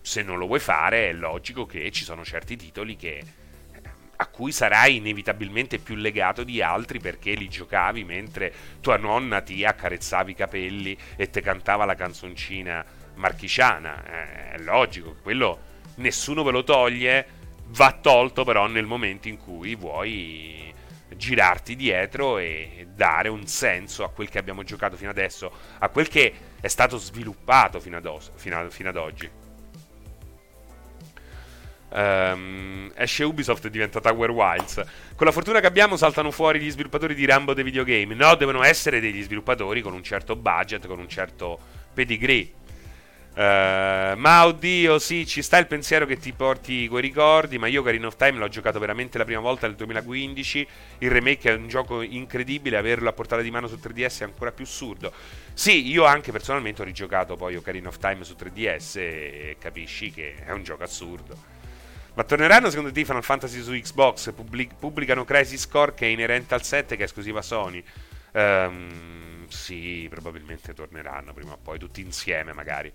[0.00, 3.22] Se non lo vuoi fare è logico che ci sono certi titoli che
[4.22, 9.64] a cui sarai inevitabilmente più legato di altri perché li giocavi mentre tua nonna ti
[9.64, 12.84] accarezzava i capelli e te cantava la canzoncina
[13.16, 14.04] marchigiana.
[14.04, 17.26] Eh, è logico, quello nessuno ve lo toglie,
[17.70, 20.72] va tolto però nel momento in cui vuoi
[21.16, 26.08] girarti dietro e dare un senso a quel che abbiamo giocato fino adesso, a quel
[26.08, 29.41] che è stato sviluppato fino ad, os- fino a- fino ad oggi.
[31.94, 34.82] Um, esce Ubisoft e diventa Tower Wilds.
[35.14, 38.14] Con la fortuna che abbiamo saltano fuori gli sviluppatori di Rambo dei videogame.
[38.14, 41.58] No, devono essere degli sviluppatori con un certo budget, con un certo
[41.92, 42.60] pedigree.
[43.34, 47.58] Uh, ma oddio, sì, ci sta il pensiero che ti porti quei ricordi.
[47.58, 50.66] Ma io Garden of Time l'ho giocato veramente la prima volta nel 2015.
[50.98, 52.78] Il remake è un gioco incredibile.
[52.78, 55.12] Averlo a portata di mano su 3DS è ancora più assurdo.
[55.52, 60.36] Sì, io anche personalmente ho rigiocato poi Ocarina of Time su 3DS e capisci che
[60.44, 61.51] è un gioco assurdo.
[62.14, 64.32] Ma torneranno secondo te Final Fantasy su Xbox?
[64.32, 67.82] Public- pubblicano Crisis Core che è inerente al 7 che è esclusiva Sony.
[68.32, 72.92] Um, sì, probabilmente torneranno prima o poi, tutti insieme magari.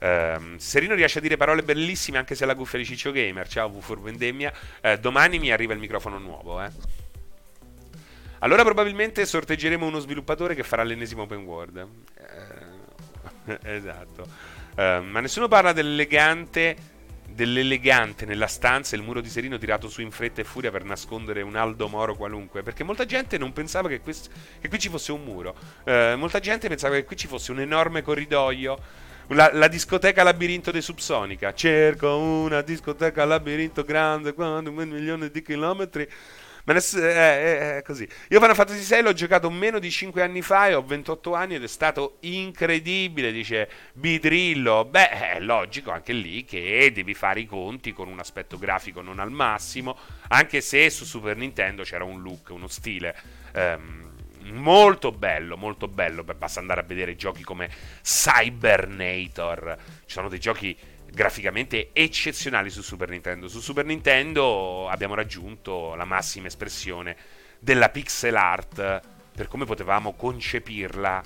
[0.00, 3.48] Um, Serino riesce a dire parole bellissime anche se la cuffia di Ciccio Gamer.
[3.48, 4.52] Ciao V Vendemmia.
[4.82, 6.70] Uh, domani mi arriva il microfono nuovo, eh.
[8.40, 11.88] Allora probabilmente sorteggeremo uno sviluppatore che farà l'ennesimo open world.
[13.46, 14.26] Uh, esatto.
[14.74, 16.91] Uh, ma nessuno parla dell'elegante
[17.34, 21.42] dell'elegante nella stanza il muro di Serino tirato su in fretta e furia per nascondere
[21.42, 22.62] un Aldo Moro qualunque.
[22.62, 24.30] Perché molta gente non pensava che, quest-
[24.60, 25.54] che qui ci fosse un muro.
[25.84, 28.78] Eh, molta gente pensava che qui ci fosse un enorme corridoio.
[29.28, 31.54] La, la, discoteca labirinto di Subsonica.
[31.54, 36.08] Cerco una discoteca labirinto grande quando un milione di chilometri.
[36.64, 38.06] Ma è, è, è, così.
[38.28, 41.54] Io Final Fantasy VI l'ho giocato meno di 5 anni fa e ho 28 anni
[41.56, 44.84] ed è stato incredibile, dice Bidrillo.
[44.84, 49.18] Beh, è logico anche lì che devi fare i conti con un aspetto grafico non
[49.18, 49.96] al massimo,
[50.28, 53.16] anche se su Super Nintendo c'era un look, uno stile.
[53.54, 54.10] Um,
[54.50, 56.22] molto bello, molto bello.
[56.24, 57.70] Basta andare a vedere giochi come
[58.02, 59.76] Cybernator.
[60.06, 60.76] Ci sono dei giochi
[61.12, 63.46] graficamente eccezionali su Super Nintendo.
[63.48, 67.16] Su Super Nintendo abbiamo raggiunto la massima espressione
[67.58, 69.00] della pixel art
[69.34, 71.22] per come potevamo concepirla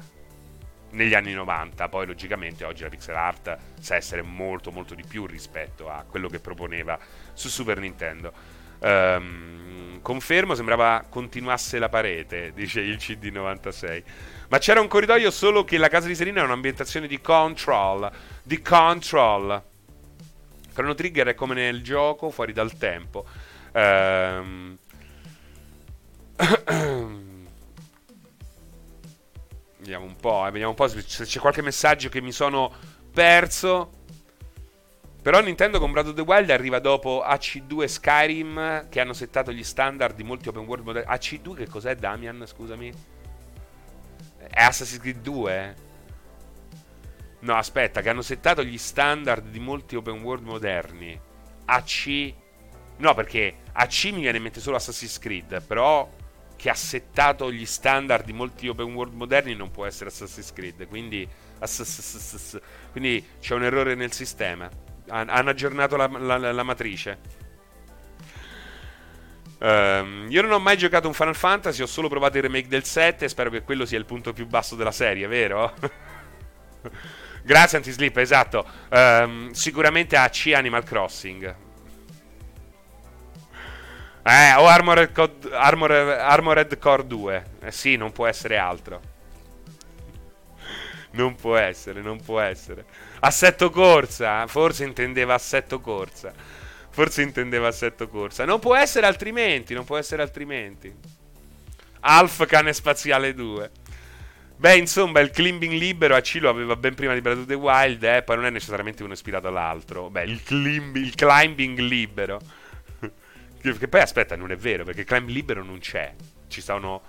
[0.91, 1.89] negli anni 90.
[1.89, 6.29] Poi, logicamente, oggi la pixel art sa essere molto, molto di più rispetto a quello
[6.29, 6.99] che proponeva
[7.33, 8.33] su Super Nintendo.
[8.79, 14.03] Um, confermo, sembrava continuasse la parete, dice il CD96.
[14.49, 18.11] Ma c'era un corridoio solo che la casa di Serena era un'ambientazione di control.
[18.43, 19.75] Di control.
[20.77, 23.25] Chrono Trigger è come nel gioco, fuori dal tempo.
[23.73, 24.77] Um,
[29.79, 32.71] vediamo un po', eh, vediamo un po' se c'è qualche messaggio che mi sono
[33.11, 33.93] perso.
[35.23, 39.53] Però Nintendo con Breath of the Wild arriva dopo AC2 e Skyrim che hanno settato
[39.53, 41.11] gli standard di molti open world moderni.
[41.11, 42.93] AC2 che cos'è Damian, scusami?
[44.47, 45.86] È Assassin's Creed 2?
[47.47, 51.19] No, aspetta, che hanno settato gli standard di molti open world moderni.
[51.67, 52.35] AC
[52.99, 56.11] No, perché AC mi viene in mente solo Assassin's Creed, però
[56.57, 60.89] che ha settato gli standard di molti open world moderni non può essere Assassin's Creed,
[60.89, 61.29] quindi,
[62.93, 64.69] quindi c'è un errore nel sistema.
[65.09, 67.45] Hanno aggiornato la, la, la matrice.
[69.59, 72.85] Um, io non ho mai giocato un Final Fantasy, ho solo provato il remake del
[72.85, 75.75] 7 e spero che quello sia il punto più basso della serie, vero?
[77.47, 78.67] Grazie Antisleep, esatto.
[78.91, 81.55] Um, sicuramente AC Animal Crossing.
[84.25, 87.45] Eh, o Armored, Code, Armored, Armored Core 2.
[87.61, 89.01] Eh sì, non può essere altro.
[91.13, 92.85] Non può essere, non può essere.
[93.21, 96.33] Assetto corsa, forse intendeva assetto corsa.
[96.91, 98.45] Forse intendeva assetto corsa.
[98.45, 100.93] Non può essere altrimenti, non può essere altrimenti.
[102.01, 103.71] Alf cane spaziale 2.
[104.59, 108.03] Beh, insomma, il climbing libero a Cilo aveva ben prima di Breath of the Wild,
[108.03, 110.09] eh, poi non è necessariamente uno ispirato all'altro.
[110.09, 112.41] Beh, il, climb, il climbing libero.
[113.61, 116.15] Che poi aspetta, non è vero, perché climb libero non c'è.
[116.49, 117.03] Ci sono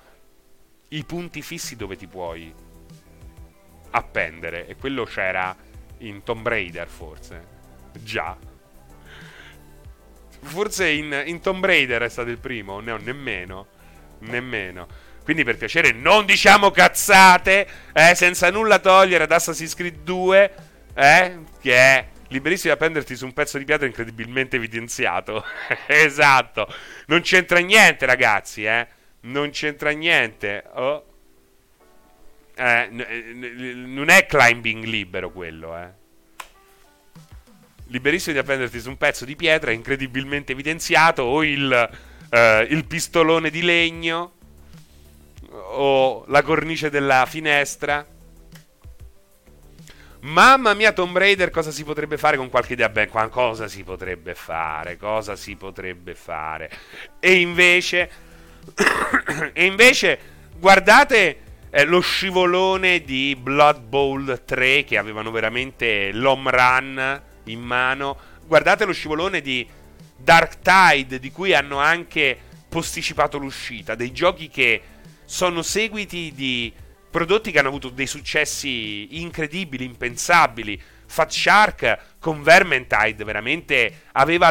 [0.89, 2.53] i punti fissi dove ti puoi
[3.91, 4.67] appendere.
[4.67, 5.55] E quello c'era
[5.99, 7.47] in Tomb Raider, forse.
[7.93, 8.35] Già.
[10.41, 13.67] Forse in, in Tomb Raider è stato il primo, no, nemmeno.
[14.19, 15.06] Nemmeno.
[15.27, 20.53] Quindi per piacere non diciamo cazzate, eh, senza nulla togliere ad Assassin's Creed 2,
[20.93, 25.43] eh, che è liberissimo da prenderti su un pezzo di pietra incredibilmente evidenziato.
[25.85, 26.73] esatto.
[27.07, 28.87] Non c'entra niente, ragazzi, eh.
[29.23, 30.63] Non c'entra niente.
[30.75, 31.05] Oh.
[32.55, 35.89] Eh, n- n- non è climbing libero quello, eh.
[37.87, 41.89] Liberissimo da prenderti su un pezzo di pietra incredibilmente evidenziato o il,
[42.29, 44.35] eh, il pistolone di legno
[45.59, 48.05] o la cornice della finestra
[50.21, 52.89] Mamma mia, Tomb Raider, cosa si potrebbe fare con qualche idea?
[52.89, 54.97] Beh, cosa si potrebbe fare?
[54.97, 56.69] Cosa si potrebbe fare?
[57.19, 58.09] E invece,
[59.53, 60.19] e invece,
[60.57, 61.37] guardate
[61.69, 68.17] eh, lo scivolone di Blood Bowl 3 che avevano veramente l'home run in mano.
[68.45, 69.65] Guardate lo scivolone di
[70.17, 72.37] Dark Tide, di cui hanno anche
[72.67, 73.93] posticipato l'uscita.
[73.93, 74.81] Dei giochi che
[75.27, 76.71] sono seguiti di
[77.11, 80.81] prodotti che hanno avuto dei successi incredibili, impensabili.
[81.05, 84.49] Fat Shark con Vermintide veramente aveva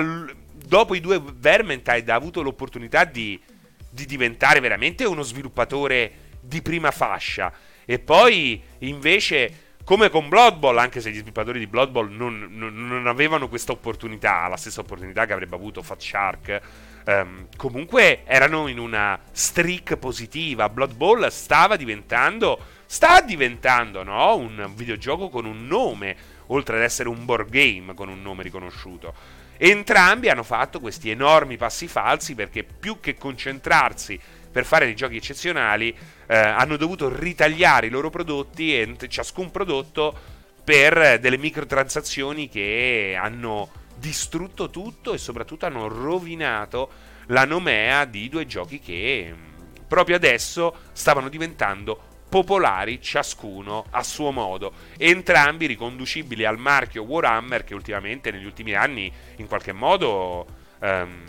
[0.53, 3.41] dopo i due Vermintide ha avuto l'opportunità di,
[3.89, 7.53] di diventare veramente uno sviluppatore di prima fascia
[7.87, 12.49] e poi invece come con Blood Bowl, anche se gli sviluppatori di Blood Bowl non,
[12.51, 16.61] non, non avevano questa opportunità, la stessa opportunità che avrebbe avuto Fat Shark
[17.09, 20.69] Um, comunque erano in una streak positiva.
[20.69, 24.37] Blood Bowl stava diventando, sta diventando, no?
[24.37, 29.15] Un videogioco con un nome, oltre ad essere un board game con un nome riconosciuto.
[29.57, 34.19] Entrambi hanno fatto questi enormi passi falsi perché più che concentrarsi
[34.57, 35.95] per fare dei giochi eccezionali,
[36.27, 40.19] eh, hanno dovuto ritagliare i loro prodotti e ciascun prodotto
[40.65, 46.91] per delle microtransazioni che hanno distrutto tutto e soprattutto hanno rovinato
[47.27, 54.31] la nomea di due giochi che mm, proprio adesso stavano diventando popolari ciascuno a suo
[54.33, 60.47] modo, entrambi riconducibili al marchio Warhammer che ultimamente negli ultimi anni in qualche modo
[60.81, 61.25] um,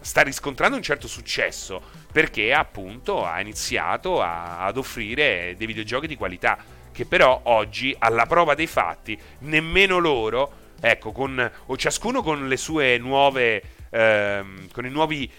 [0.00, 6.16] sta riscontrando un certo successo perché appunto ha iniziato a, ad offrire dei videogiochi di
[6.16, 6.58] qualità
[6.90, 12.56] che però oggi alla prova dei fatti nemmeno loro Ecco, con, o ciascuno con le
[12.56, 15.30] sue nuove, ehm, con i nuovi,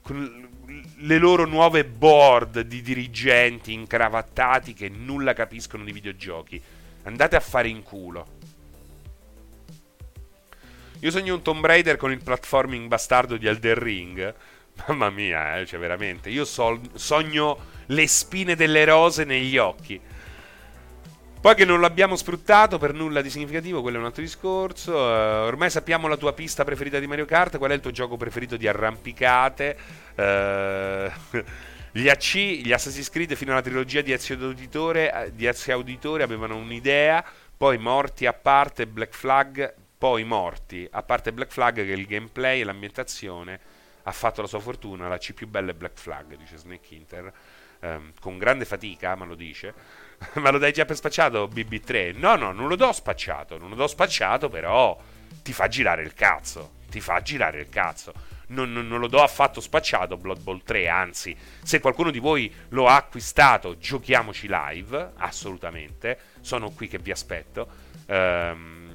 [0.00, 0.48] con
[0.98, 6.62] le loro nuove board di dirigenti incravattati che nulla capiscono di videogiochi.
[7.02, 8.26] Andate a fare in culo.
[11.00, 14.34] Io sogno un Tomb Raider con il platforming bastardo di Elder Ring.
[14.86, 16.30] Mamma mia, eh, cioè veramente.
[16.30, 20.00] Io so- sogno le spine delle rose negli occhi.
[21.44, 24.94] Poi che non l'abbiamo sfruttato per nulla di significativo, quello è un altro discorso.
[24.94, 27.58] Uh, ormai sappiamo la tua pista preferita di Mario Kart.
[27.58, 29.76] Qual è il tuo gioco preferito di arrampicate?
[30.14, 31.36] Uh,
[31.92, 36.22] gli AC, gli Assassin's Creed fino alla trilogia di Ezio Auditore, eh, di Ezio Auditore
[36.22, 37.22] avevano un'idea,
[37.54, 42.62] poi morti a parte Black Flag, poi morti a parte Black Flag che il gameplay
[42.62, 43.60] e l'ambientazione
[44.04, 45.08] ha fatto la sua fortuna.
[45.08, 47.32] La C più bella è Black Flag, dice Snake Inter.
[47.80, 49.74] Um, con grande fatica, ma lo dice.
[50.40, 52.16] ma lo dai già per spacciato BB3?
[52.16, 53.58] No, no, non lo do spacciato.
[53.58, 54.98] Non lo do spacciato, però
[55.42, 56.72] ti fa girare il cazzo.
[56.88, 58.12] Ti fa girare il cazzo.
[58.48, 62.52] Non, non, non, lo do affatto spacciato Blood Bowl 3, anzi, se qualcuno di voi
[62.68, 67.66] lo ha acquistato, giochiamoci live, assolutamente, sono qui che vi aspetto.
[68.06, 68.92] Um,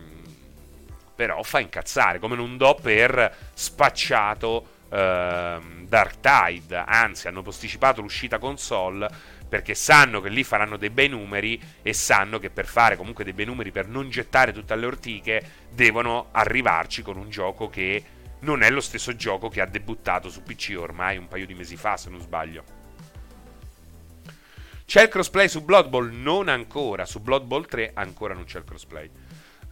[1.16, 8.38] però fa incazzare, come non do per spacciato uh, Dark Tide, anzi hanno posticipato l'uscita
[8.38, 9.10] console
[9.50, 13.34] perché sanno che lì faranno dei bei numeri e sanno che per fare comunque dei
[13.34, 15.42] bei numeri, per non gettare tutte alle ortiche,
[15.72, 18.04] devono arrivarci con un gioco che
[18.42, 21.76] non è lo stesso gioco che ha debuttato su PC ormai un paio di mesi
[21.76, 22.78] fa, se non sbaglio.
[24.86, 26.12] C'è il crossplay su Blood Bowl?
[26.12, 27.06] Non ancora.
[27.06, 29.10] Su Blood Bowl 3 ancora non c'è il crossplay.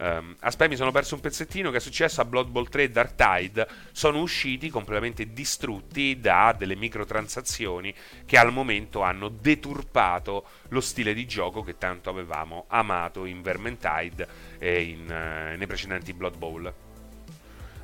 [0.00, 2.90] Um, aspetta, mi sono perso un pezzettino che è successo a Blood Bowl 3 e
[2.90, 3.66] Dark Tide.
[3.90, 7.92] Sono usciti completamente distrutti da delle microtransazioni
[8.24, 14.28] che al momento hanno deturpato lo stile di gioco che tanto avevamo amato in Vermintide
[14.58, 16.72] e in, uh, nei precedenti Blood Bowl.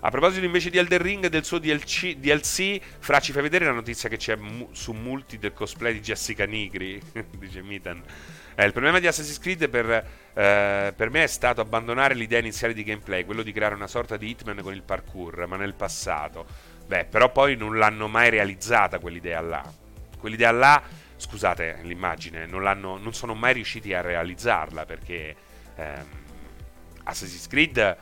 [0.07, 3.65] A proposito invece di Elder Ring e del suo DLC, DLC, Fra ci fai vedere
[3.65, 7.01] la notizia che c'è mu- su multi del cosplay di Jessica Nigri,
[7.39, 8.03] dice Mitan.
[8.57, 12.73] Eh, il problema di Assassin's Creed per, eh, per, me è stato abbandonare l'idea iniziale
[12.73, 16.47] di gameplay, quello di creare una sorta di Hitman con il parkour, ma nel passato.
[16.87, 19.73] Beh, però poi non l'hanno mai realizzata quell'idea là.
[20.19, 20.83] Quell'idea là,
[21.17, 25.35] scusate l'immagine, non, non sono mai riusciti a realizzarla perché
[25.75, 26.07] ehm,
[27.05, 27.97] Assassin's Creed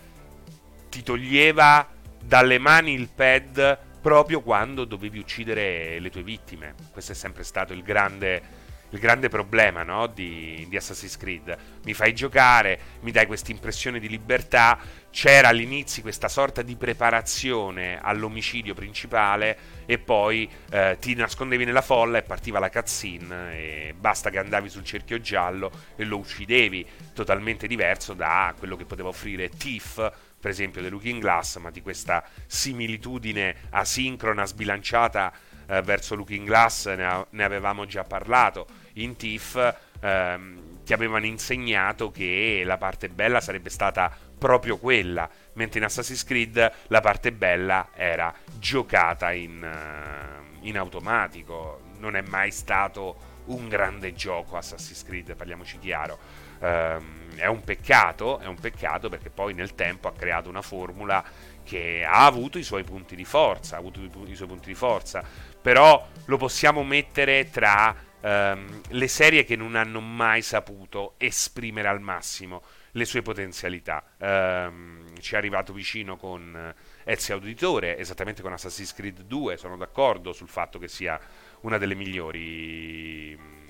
[0.91, 1.89] ti toglieva
[2.23, 6.75] dalle mani il pad proprio quando dovevi uccidere le tue vittime.
[6.93, 8.62] Questo è sempre stato il grande
[8.93, 10.07] il grande problema no?
[10.07, 11.57] di, di, Assassin's Creed.
[11.85, 14.79] Mi fai giocare, mi dai questa impressione di libertà.
[15.11, 22.19] C'era all'inizio questa sorta di preparazione all'omicidio principale e poi eh, ti nascondevi nella folla
[22.19, 26.87] e partiva la cutscene e basta che andavi sul cerchio giallo e lo uccidevi.
[27.15, 30.11] Totalmente diverso da quello che poteva offrire Thief
[30.43, 35.33] per esempio The Looking Glass, ma di questa similitudine asincrona, sbilanciata
[35.69, 42.11] eh, verso Looking Glass ne, ne avevamo già parlato in TIFF ehm, ti avevano insegnato
[42.11, 47.91] che la parte bella sarebbe stata proprio quella, mentre in Assassin's Creed la parte bella
[47.95, 55.37] era giocata in, uh, in automatico, non è mai stato un grande gioco Assassin's Creed,
[55.37, 56.19] parliamoci chiaro.
[56.59, 61.25] Um, è un peccato, è un peccato perché poi nel tempo ha creato una formula
[61.65, 64.75] che ha avuto i suoi punti di forza, ha avuto i, i suoi punti di
[64.75, 65.25] forza,
[65.61, 72.01] però lo possiamo mettere tra um, le serie che non hanno mai saputo esprimere al
[72.01, 72.63] massimo
[72.93, 74.05] le sue potenzialità.
[74.19, 80.33] Um, ci è arrivato vicino con Ezio Auditore, esattamente con Assassin's Creed 2, sono d'accordo
[80.33, 81.19] sul fatto che sia
[81.61, 83.61] una delle migliori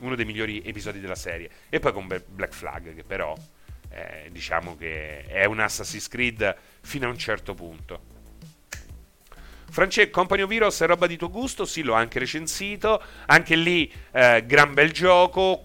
[0.00, 3.36] uno dei migliori episodi della serie e poi con Black Flag che però
[3.90, 8.19] eh, diciamo che è un Assassin's Creed fino a un certo punto
[9.70, 11.64] Francesco, Company Heroes è roba di tuo gusto?
[11.64, 13.02] Sì, l'ho anche recensito.
[13.26, 15.64] Anche lì, eh, gran bel gioco.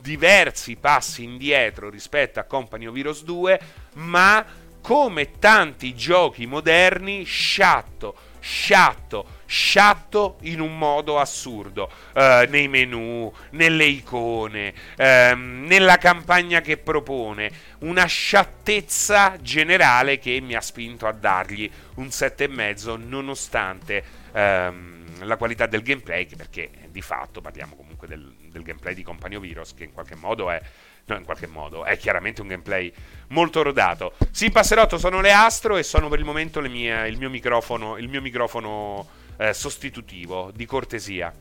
[0.00, 3.60] Diversi passi indietro rispetto a Company Heroes 2,
[3.94, 4.44] ma
[4.80, 13.84] come tanti giochi moderni, sciatto, sciatto, sciatto in un modo assurdo uh, nei menu, nelle
[13.84, 17.50] icone, um, nella campagna che propone,
[17.80, 24.02] una sciattezza generale che mi ha spinto a dargli un 7,5 nonostante
[24.32, 29.34] um, la qualità del gameplay, perché di fatto parliamo comunque del, del gameplay di Company
[29.34, 30.60] of Heroes che in qualche modo è
[31.04, 32.90] no, in qualche modo, è chiaramente un gameplay
[33.28, 34.14] molto rodato.
[34.30, 38.08] Sì, Passerotto, sono le Astro e sono per il momento mie, il mio microfono, il
[38.08, 41.32] mio microfono eh, sostitutivo, di cortesia.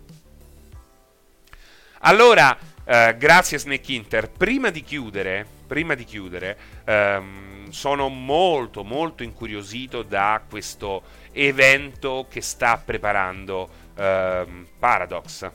[1.99, 4.31] Allora, eh, grazie Snake Inter.
[4.31, 12.41] Prima di chiudere, prima di chiudere ehm, sono molto, molto incuriosito da questo evento che
[12.41, 15.51] sta preparando ehm, Paradox.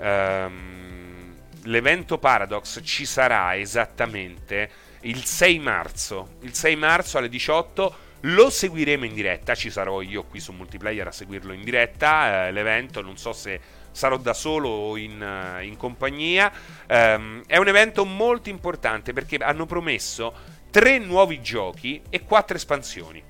[0.00, 4.68] Ehm, l'evento Paradox ci sarà esattamente
[5.02, 6.36] il 6 marzo.
[6.40, 11.06] Il 6 marzo alle 18 Lo seguiremo in diretta, ci sarò io qui su multiplayer
[11.06, 13.58] a seguirlo in diretta, eh, l'evento, non so se
[13.92, 16.52] sarò da solo o in, uh, in compagnia.
[16.86, 20.34] Um, è un evento molto importante perché hanno promesso
[20.70, 23.22] tre nuovi giochi e quattro espansioni.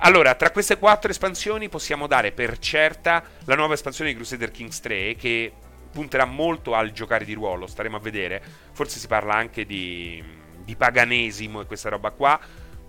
[0.00, 4.80] Allora, tra queste quattro espansioni possiamo dare per certa la nuova espansione di Crusader Kings
[4.80, 5.50] 3 che
[5.90, 8.42] punterà molto al giocare di ruolo, staremo a vedere.
[8.72, 10.22] Forse si parla anche di,
[10.62, 12.38] di paganesimo e questa roba qua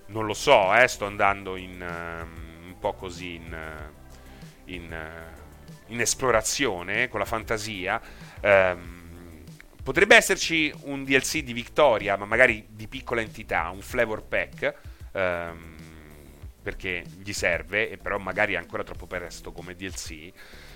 [0.07, 5.91] non lo so, eh, sto andando in, uh, un po' così in, uh, in, uh,
[5.91, 8.01] in esplorazione con la fantasia.
[8.41, 9.43] Um,
[9.83, 14.73] potrebbe esserci un DLC di Victoria, ma magari di piccola entità, un flavor pack.
[15.13, 15.75] Um,
[16.67, 20.29] perché gli serve, e però magari è ancora troppo presto come DLC.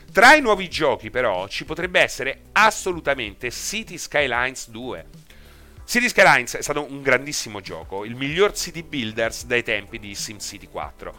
[0.09, 5.05] Tra i nuovi giochi, però, ci potrebbe essere assolutamente City Skylines 2
[5.91, 10.69] City Skylines è stato un grandissimo gioco, il miglior city builders dai tempi di SimCity
[10.69, 11.13] 4.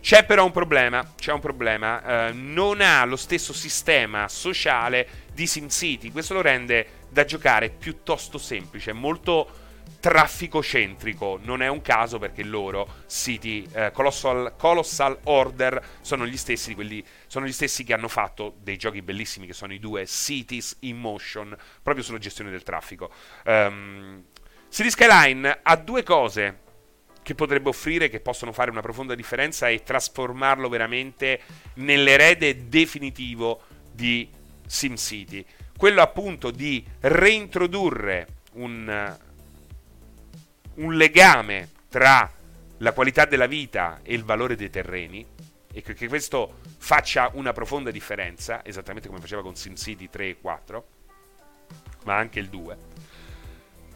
[0.00, 5.44] C'è però un problema, c'è un problema, eh, non ha lo stesso sistema sociale di
[5.44, 9.61] SimCity, questo lo rende da giocare piuttosto semplice, molto
[10.00, 11.38] traffico centrico.
[11.42, 17.04] Non è un caso perché loro, City, eh, Colossal, Colossal, Order, sono gli, stessi quelli,
[17.26, 20.98] sono gli stessi che hanno fatto dei giochi bellissimi che sono i due Cities in
[20.98, 23.10] Motion, proprio sulla gestione del traffico.
[23.44, 24.24] Um,
[24.68, 26.60] City Skyline ha due cose
[27.22, 31.40] che potrebbe offrire, che possono fare una profonda differenza e trasformarlo veramente
[31.74, 33.62] nell'erede definitivo
[33.92, 34.28] di
[34.66, 35.44] SimCity.
[35.76, 39.18] Quello appunto di reintrodurre un
[40.74, 42.30] un legame tra
[42.78, 45.26] la qualità della vita e il valore dei terreni
[45.72, 50.86] e che questo faccia una profonda differenza, esattamente come faceva con SimCity 3 e 4,
[52.04, 52.76] ma anche il 2,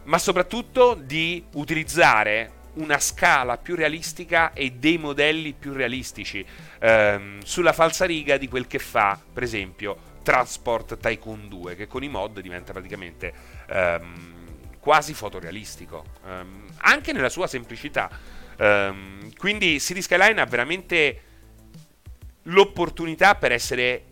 [0.05, 6.45] ma soprattutto di utilizzare una scala più realistica e dei modelli più realistici
[6.79, 12.09] ehm, sulla falsariga di quel che fa, per esempio, Transport Tycoon 2, che con i
[12.09, 13.33] mod diventa praticamente
[13.69, 14.35] ehm,
[14.87, 18.09] quasi fotorealistico, um, anche nella sua semplicità.
[18.57, 21.23] Um, quindi City Skyline ha veramente
[22.45, 24.05] l'opportunità per essere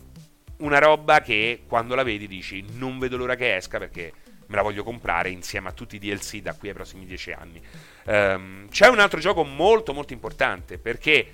[0.57, 4.11] una roba che quando la vedi dici non vedo l'ora che esca perché
[4.47, 7.61] me la voglio comprare insieme a tutti i DLC da qui ai prossimi dieci anni.
[8.07, 11.31] Um, c'è un altro gioco molto molto importante perché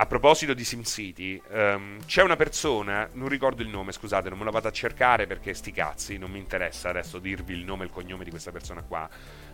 [0.00, 4.44] a proposito di SimCity, um, c'è una persona, non ricordo il nome, scusate, non me
[4.44, 7.86] lo vado a cercare perché sti cazzi, non mi interessa adesso dirvi il nome e
[7.88, 9.06] il cognome di questa persona qua.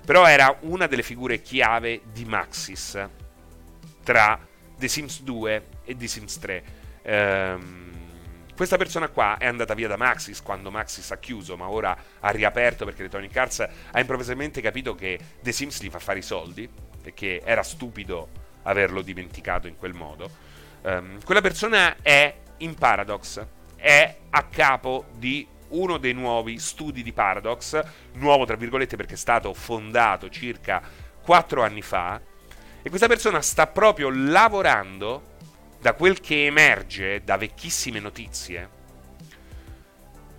[0.04, 3.08] Però era una delle figure chiave di Maxis
[4.04, 4.38] tra
[4.78, 6.64] The Sims 2 e The Sims 3.
[7.02, 7.90] Um,
[8.54, 12.30] questa persona qua è andata via da Maxis quando Maxis ha chiuso, ma ora ha
[12.30, 16.70] riaperto perché Electronic Arts ha improvvisamente capito che The Sims gli fa fare i soldi
[17.02, 20.30] e che era stupido averlo dimenticato in quel modo.
[20.82, 23.44] Um, quella persona è in Paradox,
[23.76, 27.82] è a capo di uno dei nuovi studi di Paradox,
[28.14, 30.82] nuovo tra virgolette perché è stato fondato circa
[31.22, 32.20] 4 anni fa,
[32.82, 35.34] e questa persona sta proprio lavorando,
[35.80, 38.70] da quel che emerge da vecchissime notizie,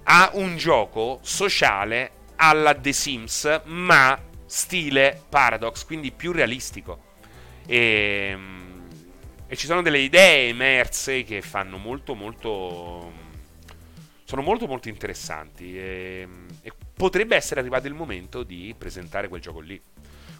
[0.04, 7.07] a un gioco sociale alla The Sims, ma stile Paradox, quindi più realistico.
[7.68, 8.88] E, ehm,
[9.48, 13.26] e ci sono delle idee emerse che fanno molto molto
[14.24, 15.78] sono molto molto interessanti.
[15.78, 16.28] E,
[16.62, 19.80] e, potrebbe essere arrivato il momento di presentare quel gioco lì.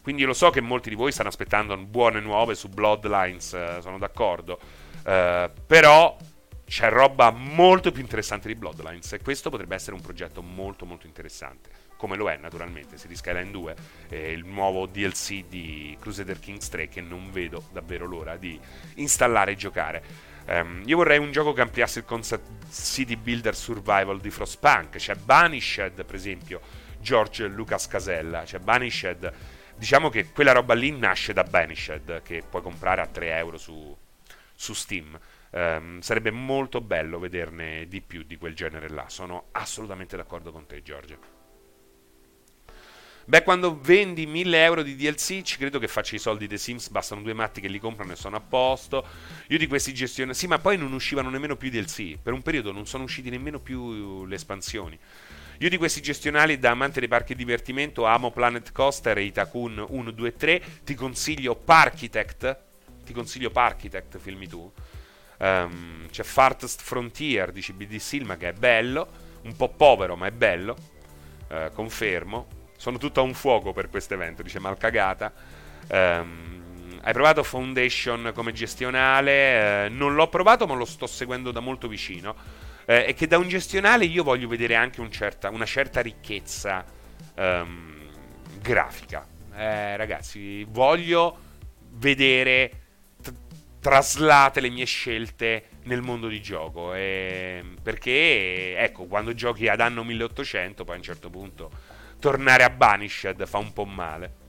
[0.02, 3.98] Quindi lo so che molti di voi stanno aspettando buone nuove su Bloodlines, eh, sono
[3.98, 4.60] d'accordo,
[5.06, 6.18] eh, però
[6.66, 11.08] c'è roba molto più interessante di Bloodlines e questo potrebbe essere un progetto molto molto
[11.08, 13.76] interessante come lo è naturalmente City Skyline 2,
[14.10, 18.58] eh, il nuovo DLC di Crusader Kings 3 che non vedo davvero l'ora di
[18.96, 20.04] installare e giocare.
[20.48, 25.16] Um, io vorrei un gioco che ampliasse il concept City Builder Survival di Frostpunk, c'è
[25.16, 26.62] Banished per esempio,
[27.02, 29.34] George Lucas Casella, c'è Banished,
[29.76, 33.96] diciamo che quella roba lì nasce da Banished che puoi comprare a 3 euro su,
[34.54, 35.20] su Steam.
[35.50, 39.10] Um, sarebbe molto bello vederne di più di quel genere là.
[39.10, 41.37] Sono assolutamente d'accordo con te, Giorgio.
[43.30, 46.88] Beh, quando vendi 1000 euro di DLC, ci credo che faccia i soldi dei Sims,
[46.88, 49.06] bastano due matti che li comprano e sono a posto.
[49.48, 50.34] Io di questi gestionali...
[50.34, 52.18] Sì, ma poi non uscivano nemmeno più i DLC.
[52.24, 54.98] Per un periodo non sono usciti nemmeno più le espansioni.
[55.58, 60.12] Io di questi gestionali, da amante dei parchi divertimento, amo Planet Coaster e Itakun 1,
[60.12, 60.62] 2, 3.
[60.86, 62.60] Ti consiglio Parkitect.
[63.04, 64.72] Ti consiglio Parkitect, filmi tu.
[65.40, 69.06] Um, c'è Farthest Frontier di CBD Silma che è bello.
[69.42, 70.78] Un po' povero, ma è bello.
[71.50, 75.34] Uh, confermo sono tutto a un fuoco per questo evento, dice Malcagata.
[75.90, 79.86] Um, hai provato Foundation come gestionale?
[79.86, 82.36] Eh, non l'ho provato, ma lo sto seguendo da molto vicino.
[82.86, 86.86] Eh, e che da un gestionale io voglio vedere anche un certa, una certa ricchezza
[87.36, 88.10] um,
[88.62, 89.26] grafica.
[89.56, 91.38] Eh, ragazzi, voglio
[91.92, 92.72] vedere
[93.22, 93.34] t-
[93.80, 96.94] traslate le mie scelte nel mondo di gioco.
[96.94, 101.72] Eh, perché, ecco, quando giochi ad anno 1800, poi a un certo punto
[102.20, 104.46] tornare a Banished fa un po' male.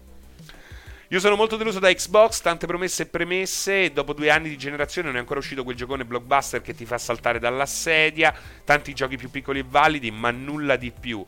[1.11, 4.59] Io sono molto deluso da Xbox, tante promesse e premesse, e dopo due anni di
[4.59, 8.93] generazione non è ancora uscito quel giocone blockbuster che ti fa saltare dalla sedia, tanti
[8.93, 11.25] giochi più piccoli e validi, ma nulla di più.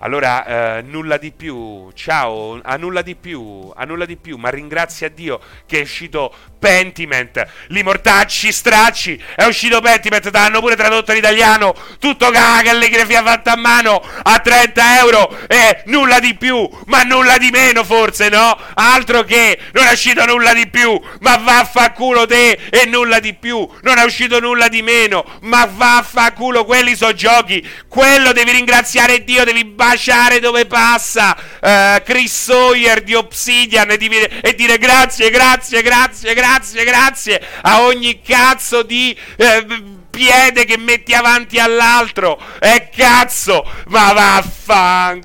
[0.00, 4.50] Allora, eh, nulla di più, ciao, a nulla di più, a nulla di più, ma
[4.50, 11.12] ringrazia Dio che è uscito Pentiment, li mortacci, stracci, è uscito Pentiment, l'hanno pure tradotto
[11.12, 16.68] in italiano, tutto caga, calligrafia fatta a mano, a 30 euro, e nulla di più,
[16.86, 18.58] ma nulla di meno forse, no?
[18.74, 23.66] Altro che, non è uscito nulla di più, ma vaffanculo te, e nulla di più,
[23.82, 29.44] non è uscito nulla di meno, ma vaffanculo, quelli sono giochi, quello devi ringraziare Dio,
[29.44, 35.82] devi baciare dove passa, uh, Chris Sawyer di Obsidian, e, di, e dire grazie, grazie,
[35.82, 39.64] grazie, grazie, grazie, grazie a ogni cazzo di eh,
[40.10, 42.40] piede che metti avanti all'altro.
[42.58, 45.24] E eh, cazzo, ma vaffanculo.